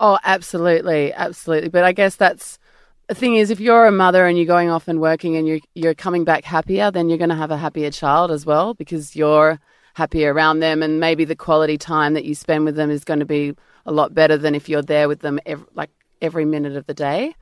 Oh, 0.00 0.18
absolutely, 0.24 1.12
absolutely. 1.12 1.68
But 1.68 1.84
I 1.84 1.92
guess 1.92 2.16
that's 2.16 2.58
the 3.06 3.14
thing 3.14 3.36
is, 3.36 3.52
if 3.52 3.60
you're 3.60 3.86
a 3.86 3.92
mother 3.92 4.26
and 4.26 4.36
you're 4.36 4.46
going 4.46 4.68
off 4.68 4.88
and 4.88 5.00
working 5.00 5.36
and 5.36 5.46
you're 5.46 5.60
you're 5.76 5.94
coming 5.94 6.24
back 6.24 6.44
happier, 6.44 6.90
then 6.90 7.08
you're 7.08 7.18
going 7.18 7.30
to 7.30 7.36
have 7.36 7.52
a 7.52 7.56
happier 7.56 7.92
child 7.92 8.32
as 8.32 8.44
well 8.44 8.74
because 8.74 9.14
you're 9.14 9.60
happier 9.94 10.34
around 10.34 10.58
them, 10.58 10.82
and 10.82 10.98
maybe 10.98 11.24
the 11.24 11.36
quality 11.36 11.78
time 11.78 12.14
that 12.14 12.24
you 12.24 12.34
spend 12.34 12.64
with 12.64 12.74
them 12.74 12.90
is 12.90 13.04
going 13.04 13.20
to 13.20 13.26
be 13.26 13.54
a 13.86 13.92
lot 13.92 14.14
better 14.14 14.36
than 14.36 14.54
if 14.54 14.68
you're 14.68 14.82
there 14.82 15.08
with 15.08 15.20
them 15.20 15.38
ev 15.46 15.64
like 15.74 15.90
every 16.22 16.44
minute 16.44 16.76
of 16.76 16.86
the 16.86 16.94
day. 16.94 17.34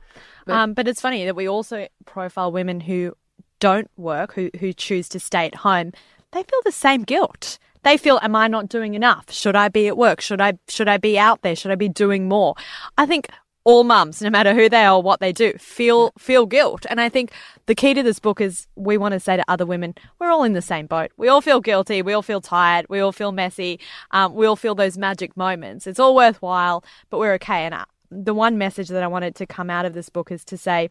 But- 0.45 0.55
um, 0.55 0.73
but 0.73 0.87
it's 0.87 1.01
funny 1.01 1.25
that 1.25 1.35
we 1.35 1.47
also 1.47 1.87
profile 2.05 2.51
women 2.51 2.79
who 2.81 3.13
don't 3.59 3.89
work, 3.97 4.33
who 4.33 4.49
who 4.59 4.73
choose 4.73 5.09
to 5.09 5.19
stay 5.19 5.45
at 5.45 5.55
home. 5.55 5.91
They 6.31 6.43
feel 6.43 6.59
the 6.63 6.71
same 6.71 7.03
guilt. 7.03 7.59
They 7.83 7.97
feel, 7.97 8.19
"Am 8.21 8.35
I 8.35 8.47
not 8.47 8.69
doing 8.69 8.93
enough? 8.93 9.31
Should 9.31 9.55
I 9.55 9.67
be 9.69 9.87
at 9.87 9.97
work? 9.97 10.21
Should 10.21 10.41
I 10.41 10.53
should 10.67 10.87
I 10.87 10.97
be 10.97 11.17
out 11.19 11.41
there? 11.41 11.55
Should 11.55 11.71
I 11.71 11.75
be 11.75 11.89
doing 11.89 12.27
more?" 12.27 12.55
I 12.97 13.05
think 13.05 13.29
all 13.63 13.83
mums, 13.83 14.21
no 14.21 14.29
matter 14.29 14.53
who 14.53 14.69
they 14.69 14.83
are 14.83 14.95
or 14.95 15.01
what 15.01 15.19
they 15.19 15.31
do, 15.31 15.53
feel 15.53 16.11
feel 16.17 16.45
guilt. 16.45 16.85
And 16.89 16.99
I 17.01 17.09
think 17.09 17.31
the 17.65 17.75
key 17.75 17.93
to 17.93 18.01
this 18.01 18.19
book 18.19 18.41
is 18.41 18.67
we 18.75 18.97
want 18.97 19.13
to 19.13 19.19
say 19.19 19.37
to 19.37 19.43
other 19.47 19.65
women, 19.65 19.95
we're 20.17 20.31
all 20.31 20.43
in 20.43 20.53
the 20.53 20.61
same 20.61 20.87
boat. 20.87 21.11
We 21.17 21.27
all 21.27 21.41
feel 21.41 21.59
guilty. 21.59 22.01
We 22.01 22.13
all 22.13 22.21
feel 22.21 22.41
tired. 22.41 22.85
We 22.89 22.99
all 22.99 23.11
feel 23.11 23.31
messy. 23.31 23.79
Um, 24.11 24.33
we 24.33 24.45
all 24.45 24.55
feel 24.55 24.75
those 24.75 24.97
magic 24.97 25.35
moments. 25.35 25.87
It's 25.87 25.99
all 25.99 26.15
worthwhile, 26.15 26.83
but 27.09 27.19
we're 27.19 27.33
okay. 27.33 27.65
And 27.65 27.73
uh, 27.73 27.85
the 28.09 28.33
one 28.33 28.57
message 28.57 28.87
that 28.89 29.03
I 29.03 29.07
wanted 29.07 29.35
to 29.35 29.45
come 29.45 29.69
out 29.69 29.85
of 29.85 29.93
this 29.93 30.09
book 30.09 30.31
is 30.31 30.43
to 30.45 30.57
say 30.57 30.89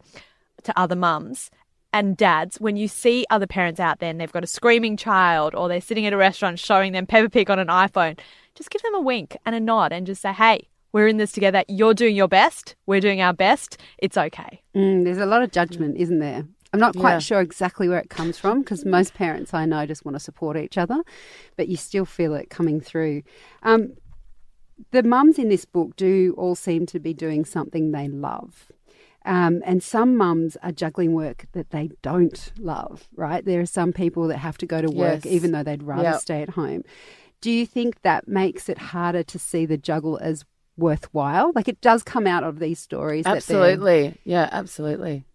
to 0.63 0.79
other 0.79 0.95
mums 0.95 1.51
and 1.91 2.15
dads, 2.15 2.59
when 2.59 2.77
you 2.77 2.87
see 2.87 3.25
other 3.29 3.47
parents 3.47 3.79
out 3.79 3.99
there 3.99 4.09
and 4.09 4.21
they've 4.21 4.31
got 4.31 4.43
a 4.43 4.47
screaming 4.47 4.95
child 4.95 5.55
or 5.55 5.67
they're 5.67 5.81
sitting 5.81 6.05
at 6.05 6.13
a 6.13 6.17
restaurant 6.17 6.59
showing 6.59 6.91
them 6.91 7.07
Peppa 7.07 7.29
Pig 7.29 7.49
on 7.49 7.59
an 7.59 7.67
iPhone, 7.67 8.17
just 8.53 8.69
give 8.69 8.81
them 8.83 8.95
a 8.95 9.01
wink 9.01 9.35
and 9.45 9.55
a 9.55 9.59
nod 9.59 9.91
and 9.91 10.05
just 10.05 10.21
say, 10.21 10.31
hey, 10.31 10.68
we're 10.91 11.07
in 11.07 11.17
this 11.17 11.31
together. 11.31 11.63
You're 11.67 11.93
doing 11.93 12.15
your 12.15 12.27
best. 12.27 12.75
We're 12.85 12.99
doing 13.01 13.21
our 13.21 13.33
best. 13.33 13.77
It's 13.99 14.17
okay. 14.17 14.61
Mm, 14.75 15.03
there's 15.05 15.17
a 15.17 15.25
lot 15.25 15.41
of 15.43 15.51
judgment, 15.51 15.97
isn't 15.97 16.19
there? 16.19 16.45
I'm 16.71 16.79
not 16.79 16.95
quite 16.95 17.13
Yeah. 17.13 17.19
sure 17.19 17.41
exactly 17.41 17.89
where 17.89 17.99
it 17.99 18.09
comes 18.09 18.37
from 18.37 18.61
because 18.61 18.85
most 18.85 19.13
parents 19.15 19.53
I 19.53 19.65
know 19.65 19.85
just 19.87 20.05
want 20.05 20.15
to 20.15 20.19
support 20.19 20.55
each 20.57 20.77
other, 20.77 21.01
but 21.57 21.67
you 21.67 21.77
still 21.77 22.05
feel 22.05 22.35
it 22.35 22.49
coming 22.49 22.79
through. 22.79 23.23
Um, 23.63 23.93
the 24.91 25.03
mums 25.03 25.37
in 25.39 25.49
this 25.49 25.65
book 25.65 25.95
do 25.95 26.33
all 26.37 26.55
seem 26.55 26.85
to 26.87 26.99
be 26.99 27.13
doing 27.13 27.43
something 27.43 27.91
they 27.91 28.07
love. 28.07 28.71
Um, 29.25 29.61
and 29.65 29.83
some 29.83 30.15
mums 30.15 30.57
are 30.63 30.71
juggling 30.71 31.13
work 31.13 31.45
that 31.51 31.71
they 31.71 31.89
don't 32.01 32.51
love, 32.57 33.09
right? 33.15 33.43
There 33.43 33.59
are 33.59 33.65
some 33.65 33.91
people 33.91 34.27
that 34.27 34.37
have 34.37 34.57
to 34.59 34.65
go 34.65 34.81
to 34.81 34.89
work 34.89 35.25
Yes. 35.25 35.33
even 35.33 35.51
though 35.51 35.63
they'd 35.63 35.83
rather 35.83 36.03
Yep. 36.03 36.19
stay 36.21 36.41
at 36.41 36.49
home. 36.51 36.83
Do 37.41 37.51
you 37.51 37.65
think 37.65 38.01
that 38.03 38.27
makes 38.27 38.69
it 38.69 38.77
harder 38.77 39.23
to 39.23 39.39
see 39.39 39.65
the 39.65 39.77
juggle 39.77 40.17
as 40.21 40.45
worthwhile? 40.79 41.51
Like 41.53 41.67
it 41.67 41.81
does 41.81 42.03
come 42.03 42.25
out 42.27 42.43
of 42.43 42.59
these 42.59 42.79
stories. 42.79 43.25
that 43.25 43.37
Absolutely. 43.37 44.17
Yeah, 44.23 44.49
absolutely. 44.51 45.25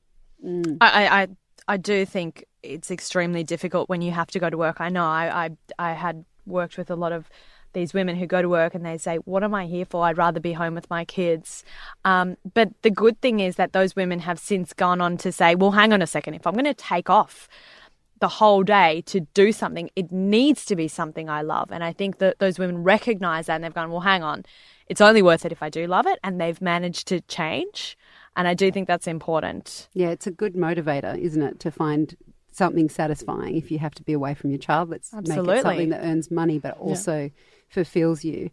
I, 0.81 0.89
I, 1.07 1.23
I, 1.23 1.29
I 1.69 1.77
do 1.77 2.05
think 2.05 2.45
it's 2.63 2.91
extremely 2.91 3.45
difficult 3.45 3.89
when 3.89 4.03
you 4.03 4.13
have 4.13 4.31
to 4.33 4.39
go 4.39 4.51
to 4.51 4.57
work. 4.57 4.81
I 4.81 4.89
know 4.89 5.05
I, 5.05 5.47
I, 5.79 5.91
I 5.91 5.93
had 5.93 6.25
worked 6.47 6.77
with 6.77 6.91
a 6.91 6.97
lot 6.97 7.13
of 7.13 7.29
these 7.75 7.93
women 7.93 8.17
who 8.17 8.27
go 8.27 8.41
to 8.41 8.49
work 8.49 8.75
and 8.75 8.85
they 8.87 8.97
say, 8.97 9.17
What 9.17 9.45
am 9.45 9.55
I 9.55 9.67
here 9.67 9.85
for? 9.85 10.05
I'd 10.05 10.17
rather 10.17 10.41
be 10.41 10.53
home 10.53 10.75
with 10.75 10.89
my 10.89 11.05
kids. 11.05 11.65
Um, 12.05 12.37
but 12.55 12.71
the 12.83 12.91
good 12.91 13.21
thing 13.21 13.41
is 13.41 13.57
that 13.57 13.73
those 13.73 13.95
women 13.95 14.21
have 14.21 14.39
since 14.39 14.73
gone 14.73 15.01
on 15.01 15.17
to 15.19 15.33
say, 15.33 15.55
Well, 15.55 15.73
hang 15.73 15.93
on 15.93 16.01
a 16.01 16.07
second, 16.07 16.35
if 16.35 16.47
I'm 16.47 16.55
going 16.55 16.65
to 16.65 16.75
take 16.75 17.11
off 17.11 17.49
the 18.21 18.29
whole 18.29 18.63
day 18.63 19.03
to 19.07 19.21
do 19.21 19.53
something, 19.53 19.91
it 19.97 20.11
needs 20.11 20.65
to 20.67 20.77
be 20.77 20.89
something 20.89 21.29
I 21.29 21.43
love. 21.43 21.71
And 21.71 21.85
I 21.85 21.93
think 21.93 22.19
that 22.19 22.39
those 22.39 22.59
women 22.59 22.83
recognize 22.83 23.47
that 23.47 23.57
and 23.57 23.65
they've 23.65 23.75
gone, 23.75 23.91
Well, 23.91 24.01
hang 24.01 24.23
on, 24.23 24.45
it's 24.89 25.01
only 25.01 25.23
worth 25.23 25.45
it 25.45 25.53
if 25.53 25.63
I 25.63 25.69
do 25.69 25.87
love 25.87 26.07
it. 26.07 26.19
And 26.23 26.41
they've 26.41 26.61
managed 26.61 27.09
to 27.09 27.21
change. 27.23 27.97
And 28.37 28.49
I 28.49 28.55
do 28.55 28.71
think 28.73 28.89
that's 28.89 29.07
important. 29.07 29.89
Yeah, 29.95 30.09
it's 30.09 30.27
a 30.27 30.31
good 30.31 30.55
motivator, 30.55 31.17
isn't 31.19 31.43
it, 31.43 31.61
to 31.61 31.71
find 31.71 32.17
something 32.51 32.89
satisfying 32.89 33.57
if 33.57 33.71
you 33.71 33.79
have 33.79 33.95
to 33.97 34.03
be 34.03 34.13
away 34.13 34.35
from 34.35 34.51
your 34.51 34.59
child. 34.59 34.89
Let's 34.89 35.13
make 35.13 35.39
it 35.39 35.63
something 35.63 35.91
that 35.91 36.05
earns 36.05 36.31
money 36.31 36.59
but 36.59 36.77
also 36.79 37.31
fulfills 37.69 38.25
you. 38.25 38.51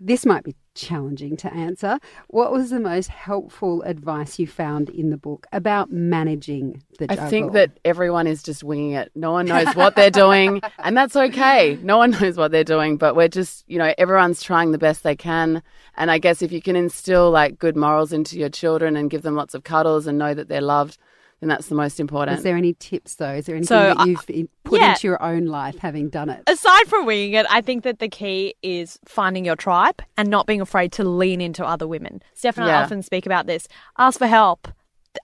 This 0.00 0.26
might 0.26 0.44
be 0.44 0.54
challenging 0.76 1.36
to 1.38 1.52
answer. 1.52 1.98
What 2.28 2.52
was 2.52 2.70
the 2.70 2.78
most 2.78 3.08
helpful 3.08 3.82
advice 3.82 4.38
you 4.38 4.46
found 4.46 4.88
in 4.90 5.10
the 5.10 5.16
book 5.16 5.46
about 5.52 5.90
managing 5.90 6.82
the 6.98 7.10
I 7.10 7.16
think 7.16 7.52
that 7.52 7.78
everyone 7.84 8.26
is 8.26 8.42
just 8.42 8.62
winging 8.62 8.92
it. 8.92 9.10
No 9.14 9.32
one 9.32 9.46
knows 9.46 9.74
what 9.74 9.96
they're 9.96 10.10
doing, 10.10 10.60
and 10.78 10.96
that's 10.96 11.16
okay. 11.16 11.78
No 11.82 11.98
one 11.98 12.12
knows 12.12 12.36
what 12.36 12.52
they're 12.52 12.64
doing, 12.64 12.96
but 12.96 13.16
we're 13.16 13.28
just, 13.28 13.64
you 13.66 13.78
know, 13.78 13.92
everyone's 13.98 14.42
trying 14.42 14.72
the 14.72 14.78
best 14.78 15.02
they 15.02 15.16
can. 15.16 15.62
And 15.96 16.10
I 16.10 16.18
guess 16.18 16.42
if 16.42 16.52
you 16.52 16.62
can 16.62 16.76
instill 16.76 17.30
like 17.30 17.58
good 17.58 17.76
morals 17.76 18.12
into 18.12 18.38
your 18.38 18.50
children 18.50 18.96
and 18.96 19.10
give 19.10 19.22
them 19.22 19.34
lots 19.34 19.54
of 19.54 19.64
cuddles 19.64 20.06
and 20.06 20.18
know 20.18 20.34
that 20.34 20.48
they're 20.48 20.60
loved, 20.60 20.98
then 21.40 21.48
that's 21.48 21.66
the 21.68 21.74
most 21.74 22.00
important. 22.00 22.38
Is 22.38 22.44
there 22.44 22.56
any 22.56 22.72
tips 22.74 23.16
though? 23.16 23.32
Is 23.34 23.46
there 23.46 23.56
anything 23.56 23.66
So, 23.68 23.94
that 23.94 24.06
you've 24.06 24.48
put 24.64 24.80
yeah. 24.80 24.92
into 24.92 25.06
your 25.06 25.22
own 25.22 25.46
life 25.46 25.78
having 25.78 26.08
done 26.08 26.30
it? 26.30 26.42
aside 26.46 26.86
from 26.86 27.04
winging 27.06 27.34
it, 27.34 27.46
I 27.50 27.60
think 27.60 27.84
that 27.84 27.98
the 27.98 28.08
key 28.08 28.54
is 28.62 28.98
finding 29.04 29.44
your 29.44 29.56
tribe 29.56 30.00
and 30.16 30.28
not 30.30 30.46
being 30.46 30.60
afraid 30.60 30.92
to 30.92 31.04
lean 31.04 31.40
into 31.40 31.64
other 31.64 31.86
women. 31.86 32.22
Steph 32.34 32.56
and 32.58 32.66
I 32.66 32.82
often 32.82 33.02
speak 33.02 33.26
about 33.26 33.46
this. 33.46 33.68
Ask 33.98 34.18
for 34.18 34.26
help. 34.26 34.68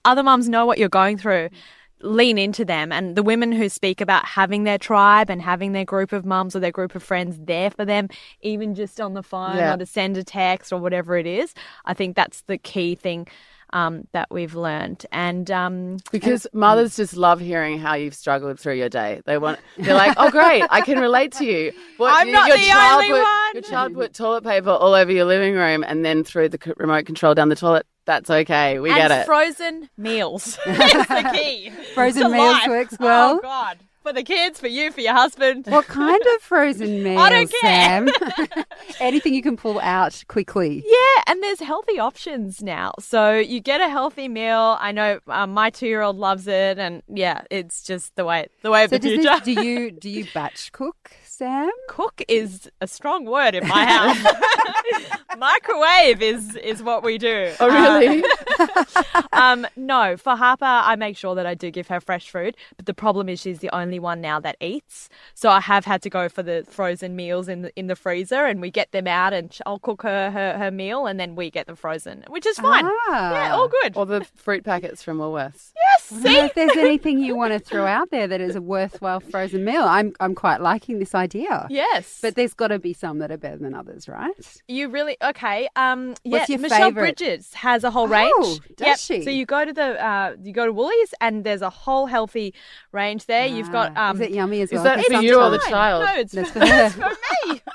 Other 0.05 0.23
mums 0.23 0.47
know 0.49 0.65
what 0.65 0.77
you're 0.77 0.89
going 0.89 1.17
through. 1.17 1.49
Lean 2.01 2.37
into 2.37 2.65
them. 2.65 2.91
And 2.91 3.15
the 3.15 3.23
women 3.23 3.51
who 3.53 3.69
speak 3.69 4.01
about 4.01 4.25
having 4.25 4.65
their 4.65 4.77
tribe 4.77 5.29
and 5.29 5.41
having 5.41 5.71
their 5.71 5.85
group 5.85 6.11
of 6.11 6.25
mums 6.25 6.55
or 6.55 6.59
their 6.59 6.71
group 6.71 6.95
of 6.95 7.03
friends 7.03 7.37
there 7.39 7.69
for 7.71 7.85
them, 7.85 8.09
even 8.41 8.75
just 8.75 8.99
on 8.99 9.13
the 9.13 9.23
phone 9.23 9.55
Yeah. 9.55 9.73
or 9.73 9.77
to 9.77 9.85
send 9.85 10.17
a 10.17 10.23
text 10.23 10.73
or 10.73 10.79
whatever 10.79 11.15
it 11.17 11.25
is, 11.25 11.53
I 11.85 11.93
think 11.93 12.15
that's 12.15 12.41
the 12.41 12.57
key 12.57 12.95
thing 12.95 13.27
um, 13.73 14.07
that 14.13 14.29
we've 14.31 14.55
learned. 14.55 15.05
And 15.11 15.51
um, 15.51 15.97
Because 16.11 16.47
mothers 16.53 16.95
just 16.95 17.17
love 17.17 17.41
hearing 17.41 17.79
how 17.79 17.95
you've 17.95 18.15
struggled 18.15 18.59
through 18.59 18.75
your 18.75 18.87
day. 18.89 19.21
They 19.25 19.37
want, 19.37 19.59
they're 19.77 19.95
like, 19.95 20.13
"Oh, 20.17 20.31
great, 20.31 20.63
I 20.69 20.81
can 20.81 20.99
relate 20.99 21.33
to 21.33 21.45
you." 21.45 21.73
What, 21.97 22.13
I'm 22.13 22.31
not 22.31 22.47
your 22.47 22.57
the 22.57 22.63
child 22.63 23.03
only 23.03 23.09
put, 23.09 23.21
one. 23.23 23.53
Your 23.53 23.63
child 23.63 23.93
put 23.93 24.13
toilet 24.13 24.43
paper 24.43 24.69
all 24.69 24.93
over 24.93 25.11
your 25.11 25.25
living 25.25 25.55
room 25.55 25.83
and 25.85 26.05
then 26.05 26.23
threw 26.23 26.47
the 26.47 26.73
remote 26.77 27.05
control 27.05 27.33
down 27.33 27.49
the 27.49 27.55
toilet. 27.55 27.85
That's 28.05 28.29
okay. 28.29 28.79
We 28.79 28.89
and 28.89 28.97
get 28.97 29.11
it. 29.11 29.25
frozen 29.25 29.89
meals 29.97 30.59
is 30.65 31.07
the 31.07 31.29
key. 31.33 31.71
Frozen 31.93 32.23
to 32.23 32.29
meals 32.29 32.53
life. 32.53 32.67
works 32.67 32.97
well. 32.99 33.35
Oh 33.35 33.39
God, 33.41 33.79
for 34.03 34.13
the 34.13 34.23
kids, 34.23 34.59
for 34.59 34.67
you, 34.67 34.91
for 34.91 35.01
your 35.01 35.13
husband. 35.13 35.65
What 35.67 35.87
kind 35.87 36.21
of 36.35 36.41
frozen 36.41 37.01
meals, 37.03 37.29
don't 37.29 37.51
care. 37.61 38.07
Sam? 38.07 38.65
Anything 38.99 39.33
you 39.33 39.41
can 39.41 39.57
pull 39.57 39.79
out 39.79 40.23
quickly. 40.27 40.83
Yeah, 40.85 41.23
and 41.27 41.41
there's 41.41 41.59
healthy 41.61 41.97
options 41.99 42.61
now. 42.61 42.93
So 42.99 43.33
you 43.37 43.59
get 43.61 43.81
a 43.81 43.89
healthy 43.89 44.27
meal. 44.27 44.77
I 44.79 44.91
know 44.91 45.19
um, 45.27 45.51
my 45.51 45.69
two-year-old 45.69 46.17
loves 46.17 46.47
it, 46.47 46.77
and 46.77 47.01
yeah, 47.07 47.41
it's 47.49 47.81
just 47.83 48.15
the 48.15 48.25
way 48.25 48.47
the 48.61 48.69
way 48.71 48.83
of 48.83 48.89
So 48.91 48.97
the 48.97 49.07
future. 49.07 49.23
this, 49.23 49.41
do 49.41 49.51
you 49.53 49.91
do 49.91 50.09
you 50.09 50.25
batch 50.33 50.71
cook, 50.73 51.11
Sam? 51.23 51.69
Cook 51.87 52.21
is 52.27 52.69
a 52.81 52.87
strong 52.87 53.25
word 53.25 53.55
in 53.55 53.67
my 53.67 53.85
house. 53.85 54.33
Microwave 55.37 56.21
is 56.21 56.55
is 56.57 56.83
what 56.83 57.03
we 57.03 57.17
do. 57.17 57.51
oh, 57.59 57.67
really? 57.67 58.23
Um, 59.33 59.65
no, 59.75 60.15
for 60.15 60.35
Harper, 60.35 60.63
I 60.65 60.95
make 60.95 61.17
sure 61.17 61.33
that 61.35 61.45
I 61.45 61.53
do 61.55 61.71
give 61.71 61.87
her 61.87 61.99
fresh 61.99 62.29
food. 62.29 62.55
But 62.77 62.85
the 62.85 62.93
problem 62.93 63.27
is 63.29 63.39
she's 63.41 63.59
the 63.59 63.73
only 63.75 63.97
one 63.99 64.21
now 64.21 64.39
that 64.39 64.57
eats. 64.61 65.09
So 65.33 65.49
I 65.49 65.59
have 65.59 65.85
had 65.85 66.01
to 66.03 66.09
go 66.09 66.29
for 66.29 66.43
the 66.43 66.65
frozen 66.69 67.15
meals 67.15 67.47
in 67.47 67.63
the 67.63 67.71
in 67.77 67.87
the 67.87 67.95
freezer, 67.95 68.45
and 68.45 68.61
we 68.61 68.69
get 68.69 68.91
them 68.91 69.07
out, 69.07 69.33
and 69.33 69.55
I'll 69.65 69.79
cook 69.79 70.03
her 70.03 70.29
her, 70.31 70.57
her 70.57 70.71
meal, 70.71 71.07
and 71.07 71.19
then 71.19 71.35
we 71.35 71.49
get 71.49 71.65
them 71.67 71.75
frozen, 71.75 72.23
which 72.29 72.45
is 72.45 72.57
fine. 72.59 72.85
Ah. 72.85 73.33
Yeah, 73.33 73.53
all 73.55 73.67
good. 73.67 73.97
or 73.97 74.05
the 74.05 74.23
fruit 74.35 74.63
packets 74.63 75.01
from 75.03 75.17
Woolworths. 75.17 75.71
yes, 75.75 76.11
I 76.11 76.15
don't 76.15 76.23
know 76.23 76.29
see. 76.31 76.39
if 76.45 76.53
there's 76.53 76.77
anything 76.77 77.19
you 77.19 77.35
want 77.35 77.53
to 77.53 77.59
throw 77.59 77.85
out 77.87 78.11
there 78.11 78.27
that 78.27 78.39
is 78.39 78.55
a 78.55 78.61
worthwhile 78.61 79.19
frozen 79.19 79.65
meal. 79.65 79.83
I'm 79.83 80.13
I'm 80.19 80.35
quite 80.35 80.61
liking 80.61 80.99
this 80.99 81.15
idea. 81.15 81.67
Yes, 81.69 82.19
But 82.21 82.35
there's 82.35 82.53
got 82.53 82.67
to 82.67 82.77
be 82.79 82.93
some 82.93 83.17
that 83.19 83.31
are 83.31 83.37
better 83.37 83.57
than 83.57 83.73
others, 83.73 84.07
right? 84.07 84.31
you 84.67 84.89
really 84.89 85.17
okay. 85.23 85.67
Um, 85.75 86.13
yeah, 86.23 86.37
What's 86.39 86.49
your 86.49 86.59
Michelle 86.59 86.79
favourite? 86.89 87.17
Bridges 87.17 87.53
has 87.55 87.83
a 87.83 87.89
whole 87.91 88.07
range. 88.07 88.31
Oh, 88.35 88.52
does 88.77 88.87
Yep. 88.87 88.97
she? 88.99 89.21
So 89.23 89.29
you 89.29 89.45
go 89.45 89.63
to 89.65 89.73
the 89.73 90.03
uh, 90.05 90.35
you 90.41 90.53
go 90.53 90.65
to 90.65 90.73
Woolies, 90.73 91.13
and 91.21 91.43
there's 91.43 91.61
a 91.61 91.69
whole 91.69 92.05
healthy 92.07 92.53
range 92.91 93.25
there. 93.25 93.45
You've 93.45 93.71
got 93.71 93.93
Ah, 93.95 94.09
um, 94.09 94.15
is 94.17 94.27
it 94.27 94.31
yummy 94.31 94.61
as 94.61 94.69
is 94.69 94.75
well? 94.75 94.83
that 94.85 94.95
'Cause 94.97 95.05
for 95.17 95.21
you 95.23 95.39
or 95.39 95.49
the 95.49 95.59
child? 95.69 96.05
No, 96.05 96.13
it's 96.19 96.31
That's 96.37 96.49
for, 96.51 96.59
for 96.59 96.65
her. 96.65 96.85
it's 96.85 96.95
for 96.95 97.49
me. 97.49 97.61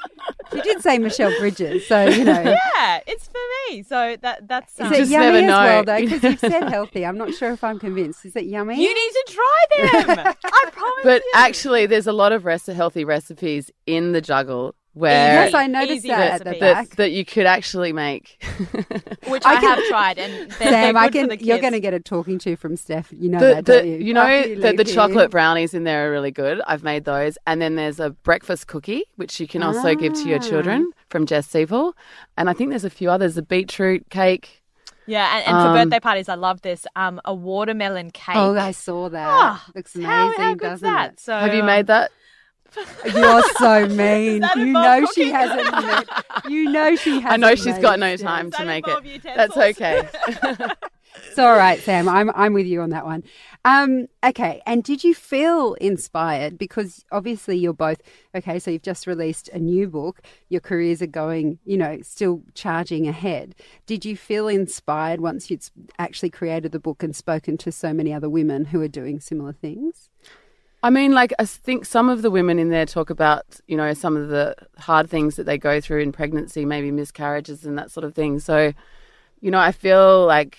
She 0.51 0.63
did 0.63 0.81
say 0.81 0.97
Michelle 0.99 1.39
Bridges, 1.39 1.87
so 1.87 2.05
you 2.07 2.25
know. 2.25 2.41
yeah, 2.75 3.01
it's 3.07 3.27
for 3.29 3.39
me. 3.71 3.83
So 3.83 4.17
that 4.23 4.49
that's 4.49 4.73
Is 4.75 4.81
um, 4.81 4.93
it 4.95 4.97
just 4.99 5.11
yummy 5.11 5.27
never 5.27 5.37
as 5.39 5.45
know. 5.45 5.51
well, 5.59 5.85
though? 5.85 6.01
Because 6.01 6.23
you've 6.23 6.41
said 6.41 6.69
healthy. 6.71 7.05
I'm 7.05 7.19
not 7.19 7.35
sure 7.35 7.53
if 7.53 7.63
I'm 7.63 7.79
convinced. 7.79 8.25
Is 8.25 8.35
it 8.35 8.47
yummy? 8.47 8.83
you 8.83 8.89
need 8.95 9.11
to 9.13 9.25
try 9.29 9.65
them. 10.07 10.35
I 10.45 10.71
promise. 10.71 11.05
But 11.05 11.23
you. 11.23 11.33
actually, 11.35 11.85
there's 11.85 12.07
a 12.07 12.13
lot 12.15 12.33
of 12.33 12.47
rest- 12.47 12.67
healthy 12.69 13.05
recipes 13.05 13.71
in 13.87 14.13
the 14.13 14.23
juggle 14.23 14.75
where 14.99 15.45
yes, 15.45 15.55
I 15.55 15.67
noticed 15.67 16.07
that 16.07 16.41
at 16.41 16.45
the 16.45 16.59
back. 16.59 16.89
that, 16.89 16.97
that 16.97 17.11
you 17.13 17.25
could 17.25 17.47
actually 17.47 17.93
make. 17.93 18.43
which 19.29 19.45
I 19.45 19.55
I, 19.57 19.61
can- 19.61 19.63
have 19.77 19.85
tried, 19.89 20.19
and 20.19 20.53
Sam, 20.59 20.71
they're 20.73 20.97
I 20.97 21.09
can. 21.09 21.29
for 21.31 21.37
the 21.37 21.45
You're 21.45 21.59
going 21.61 21.73
to 21.73 21.81
get 21.81 21.95
a 21.95 22.01
talking 22.01 22.39
to 22.41 22.57
from 22.57 22.77
Steph. 22.77 23.13
You 23.13 23.29
know 23.31 23.39
the, 23.39 23.47
that, 23.47 23.67
the, 23.67 23.73
don't 23.73 23.87
you? 23.87 23.97
you 23.99 24.15
know 24.15 24.23
After 24.23 24.49
you 24.49 24.61
the, 24.61 24.73
the 24.73 24.85
chocolate 24.85 25.31
brownies 25.31 25.75
in 25.75 25.85
there 25.85 26.09
are 26.09 26.11
really 26.11 26.31
good. 26.31 26.61
I've 26.67 26.83
made 26.83 27.05
those, 27.05 27.39
and 27.47 27.61
then 27.63 27.77
there's 27.77 28.01
a 28.01 28.11
breakfast 28.11 28.67
cookie 28.67 29.05
which 29.17 29.39
you 29.41 29.47
can 29.49 29.63
also 29.63 29.95
give 29.95 30.15
to 30.15 30.29
your 30.29 30.39
Ah. 30.39 30.49
children 30.49 30.91
from 31.09 31.27
Jess 31.27 31.47
Sepel, 31.49 31.93
and 32.37 32.51
I 32.51 32.53
think 32.53 32.71
there's 32.71 32.85
a 32.85 32.91
few 32.91 33.11
others. 33.11 33.37
A 33.37 33.43
beetroot 33.43 34.09
cake. 34.11 34.63
Yeah, 35.07 35.39
and, 35.39 35.47
and 35.47 35.55
for 35.65 35.69
Um, 35.69 35.75
birthday 35.89 36.01
parties, 36.01 36.29
I 36.29 36.35
love 36.35 36.61
this. 36.61 36.87
Um, 36.95 37.19
a 37.25 37.33
watermelon 37.35 38.11
cake. 38.11 38.37
Oh, 38.37 38.55
I 38.59 38.73
saw 38.73 39.09
that. 39.09 39.27
Ah, 39.31 39.65
Looks 39.75 39.95
amazing, 39.95 40.11
how 40.37 40.51
good's 40.55 40.61
doesn't 40.83 40.93
that? 40.93 41.13
it? 41.15 41.21
So 41.21 41.33
Have 41.39 41.55
you 41.55 41.61
um, 41.61 41.67
made 41.67 41.87
that? 41.87 42.11
You're 43.15 43.43
so 43.59 43.87
mean. 43.89 44.45
You 44.57 44.63
involve 44.63 45.03
know 45.03 45.07
she 45.15 45.31
hasn't. 45.31 45.71
Met, 45.87 46.09
you 46.49 46.71
know 46.71 46.97
she 46.97 47.21
hasn't. 47.21 47.33
I 47.33 47.37
know 47.37 47.55
she's 47.55 47.79
got 47.79 47.99
no 47.99 48.17
time 48.17 48.51
to 48.53 48.65
make 48.65 48.87
involve 48.87 49.07
it. 49.07 49.23
That's 49.23 49.57
okay. 49.57 50.09
It's 51.27 51.39
all 51.39 51.57
right, 51.57 51.81
Sam. 51.81 52.09
I'm 52.09 52.31
I'm 52.35 52.53
with 52.53 52.67
you 52.67 52.81
on 52.81 52.91
that 52.91 53.05
one. 53.05 53.25
Um, 53.65 54.07
okay. 54.25 54.63
And 54.67 54.85
did 54.85 55.03
you 55.03 55.15
feel 55.15 55.75
inspired 55.75 56.59
because 56.59 57.05
obviously 57.11 57.57
you're 57.57 57.73
both 57.73 58.01
okay? 58.35 58.59
So 58.59 58.71
you've 58.71 58.83
just 58.83 59.07
released 59.07 59.49
a 59.49 59.59
new 59.59 59.89
book. 59.89 60.21
Your 60.49 60.61
careers 60.61 61.03
are 61.03 61.07
going, 61.07 61.59
you 61.65 61.77
know, 61.77 61.99
still 62.03 62.43
charging 62.55 63.09
ahead. 63.09 63.55
Did 63.87 64.05
you 64.05 64.17
feel 64.17 64.49
inspired 64.49 65.21
once 65.21 65.51
you'd 65.51 65.69
actually 65.99 66.31
created 66.31 66.73
the 66.73 66.79
book 66.79 67.03
and 67.03 67.15
spoken 67.15 67.57
to 67.59 67.73
so 67.73 67.93
many 67.93 68.13
other 68.13 68.31
women 68.31 68.67
who 68.67 68.81
are 68.81 68.89
doing 68.89 69.21
similar 69.21 69.53
things? 69.53 70.09
I 70.83 70.91
mean, 70.91 71.13
like, 71.13 71.33
I 71.39 71.45
think 71.45 71.85
some 71.85 72.09
of 72.09 72.23
the 72.23 72.31
women 72.31 72.59
in 72.59 72.69
there 72.69 72.87
talk 72.87 73.11
about, 73.11 73.45
you 73.67 73.77
know, 73.77 73.93
some 73.95 74.17
of 74.17 74.29
the 74.29 74.55
hard 74.79 75.11
things 75.11 75.37
that 75.37 75.45
they 75.45 75.59
go 75.59 75.81
through 75.81 76.03
in 76.03 76.13
pregnancy, 76.13 76.65
maybe 76.65 76.93
miscarriages 76.93 77.65
and 77.65 77.77
that 77.79 77.91
sort 77.91 78.05
of 78.05 78.15
thing. 78.15 78.39
So, 78.39 78.73
you 79.41 79.51
know, 79.51 79.59
I 79.59 79.73
feel 79.73 80.25
like 80.25 80.57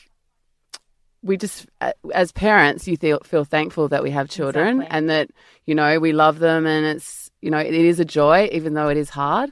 we 1.21 1.37
just, 1.37 1.67
as 2.13 2.31
parents, 2.33 2.87
you 2.87 2.97
feel, 2.97 3.19
feel 3.23 3.45
thankful 3.45 3.87
that 3.89 4.03
we 4.03 4.11
have 4.11 4.29
children 4.29 4.81
Exactly. 4.81 4.97
and 4.97 5.09
that, 5.09 5.29
you 5.65 5.75
know, 5.75 5.99
we 5.99 6.11
love 6.11 6.39
them 6.39 6.65
and 6.65 6.85
it's, 6.85 7.31
you 7.41 7.49
know, 7.49 7.59
it 7.59 7.73
is 7.73 7.99
a 7.99 8.05
joy, 8.05 8.49
even 8.51 8.73
though 8.73 8.89
it 8.89 8.97
is 8.97 9.09
hard. 9.09 9.51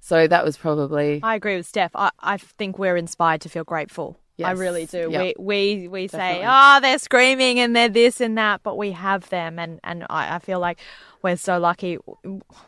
So 0.00 0.26
that 0.26 0.44
was 0.44 0.56
probably, 0.56 1.20
I 1.22 1.34
agree 1.34 1.56
with 1.56 1.66
Steph. 1.66 1.90
I, 1.94 2.10
I 2.20 2.36
think 2.36 2.78
we're 2.78 2.96
inspired 2.96 3.40
to 3.42 3.48
feel 3.48 3.64
grateful. 3.64 4.18
I 4.44 4.50
really 4.52 4.86
do. 4.86 5.08
We 5.10 5.34
we 5.38 5.88
we 5.88 6.08
say, 6.08 6.18
Definitely. 6.18 6.46
oh, 6.48 6.78
they're 6.82 6.98
screaming 6.98 7.58
and 7.58 7.74
they're 7.74 7.88
this 7.88 8.20
and 8.20 8.36
that, 8.36 8.62
but 8.62 8.76
we 8.76 8.92
have 8.92 9.28
them, 9.30 9.58
and 9.58 9.80
and 9.82 10.04
I, 10.10 10.36
I 10.36 10.38
feel 10.38 10.60
like 10.60 10.78
we're 11.22 11.36
so 11.36 11.58
lucky. 11.58 11.98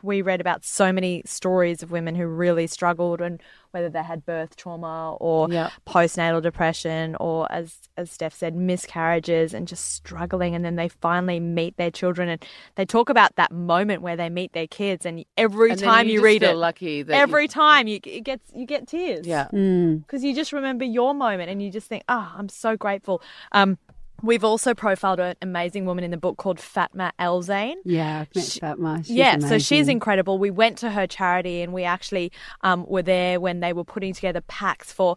We 0.03 0.23
read 0.23 0.41
about 0.41 0.65
so 0.65 0.93
many 0.93 1.23
stories 1.27 1.83
of 1.83 1.91
women 1.91 2.15
who 2.15 2.27
really 2.27 2.67
struggled, 2.67 3.21
and 3.21 3.43
whether 3.73 3.89
they 3.89 4.03
had 4.03 4.25
birth 4.25 4.57
trauma 4.57 5.15
or 5.21 5.51
Yeah. 5.51 5.71
postnatal 5.87 6.43
depression 6.43 7.17
or 7.21 7.51
as 7.53 7.79
as 7.97 8.11
Steph 8.11 8.35
said 8.35 8.55
miscarriages 8.55 9.53
and 9.55 9.67
just 9.69 9.93
struggling 9.95 10.55
and 10.55 10.65
then 10.65 10.77
they 10.77 10.89
finally 10.89 11.41
meet 11.41 11.77
their 11.77 11.91
children 11.91 12.29
and 12.29 12.45
they 12.77 12.85
talk 12.85 13.09
about 13.11 13.35
that 13.37 13.51
moment 13.53 14.03
where 14.03 14.17
they 14.17 14.29
meet 14.29 14.53
their 14.53 14.67
kids 14.67 15.05
and 15.07 15.25
every 15.37 15.73
And 15.73 15.81
time 15.81 16.09
you, 16.09 16.17
just 16.17 16.25
read 16.25 16.43
it 16.43 16.55
lucky 16.57 17.03
that 17.03 17.13
you- 17.15 17.21
every 17.23 17.49
time 17.49 17.87
you 17.89 17.99
it 18.05 18.25
gets 18.25 18.51
you 18.55 18.67
get 18.67 18.87
tears 18.89 19.27
yeah. 19.27 19.49
because 19.51 20.23
you 20.25 20.35
just 20.35 20.53
remember 20.53 20.85
your 20.85 21.15
moment 21.15 21.51
and 21.51 21.63
you 21.63 21.71
just 21.71 21.89
think, 21.89 22.03
ah, 22.09 22.35
I'm 22.37 22.49
so 22.49 22.77
grateful. 22.77 23.21
Um, 23.53 23.79
we've 24.23 24.45
also 24.45 24.75
profiled 24.75 25.21
an 25.21 25.37
amazing 25.43 25.85
woman 25.85 26.05
in 26.05 26.11
the 26.11 26.17
book 26.17 26.37
called 26.37 26.59
Fatma 26.61 27.13
El 27.19 27.43
Zain. 27.43 27.77
Yeah, 27.85 28.21
I've 28.21 28.35
met 28.35 28.59
Fatma. 28.61 29.03
She's 29.05 29.11
yeah, 29.11 29.39
so 29.39 29.59
she's 29.59 29.89
incredible. 29.89 30.39
We 30.39 30.51
went 30.51 30.79
to 30.79 30.91
her 30.91 31.07
charity 31.07 31.63
and 31.63 31.73
we 31.73 31.85
actually 31.85 32.33
um, 32.63 32.85
were 32.87 33.03
there 33.03 33.41
when 33.41 33.61
they 33.61 33.73
were 33.73 33.85
putting 33.85 34.13
together 34.13 34.41
packs 34.43 34.93
for. 34.93 35.17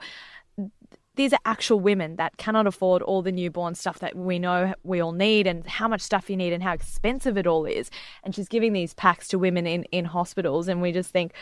These 1.16 1.34
are 1.34 1.40
actual 1.46 1.80
women 1.80 2.16
that 2.16 2.38
cannot 2.38 2.68
afford 2.68 3.02
all 3.02 3.22
the 3.22 3.34
newborn 3.34 3.76
stuff 3.76 4.00
that 4.00 4.16
we 4.16 4.40
know 4.40 4.74
we 4.84 5.02
all 5.02 5.12
need 5.12 5.46
and 5.46 5.68
how 5.68 5.88
much 5.88 6.02
stuff 6.02 6.30
you 6.30 6.38
need 6.38 6.54
and 6.54 6.64
how 6.64 6.72
expensive 6.72 7.38
it 7.38 7.46
all 7.46 7.66
is. 7.66 7.92
And 8.24 8.34
she's 8.34 8.48
giving 8.48 8.72
these 8.72 8.94
packs 8.94 9.28
to 9.30 9.38
women 9.38 9.68
in, 9.68 9.84
in 9.86 10.06
hospitals. 10.06 10.70
And 10.70 10.82
we 10.82 10.94
just 10.94 11.12
think, 11.12 11.34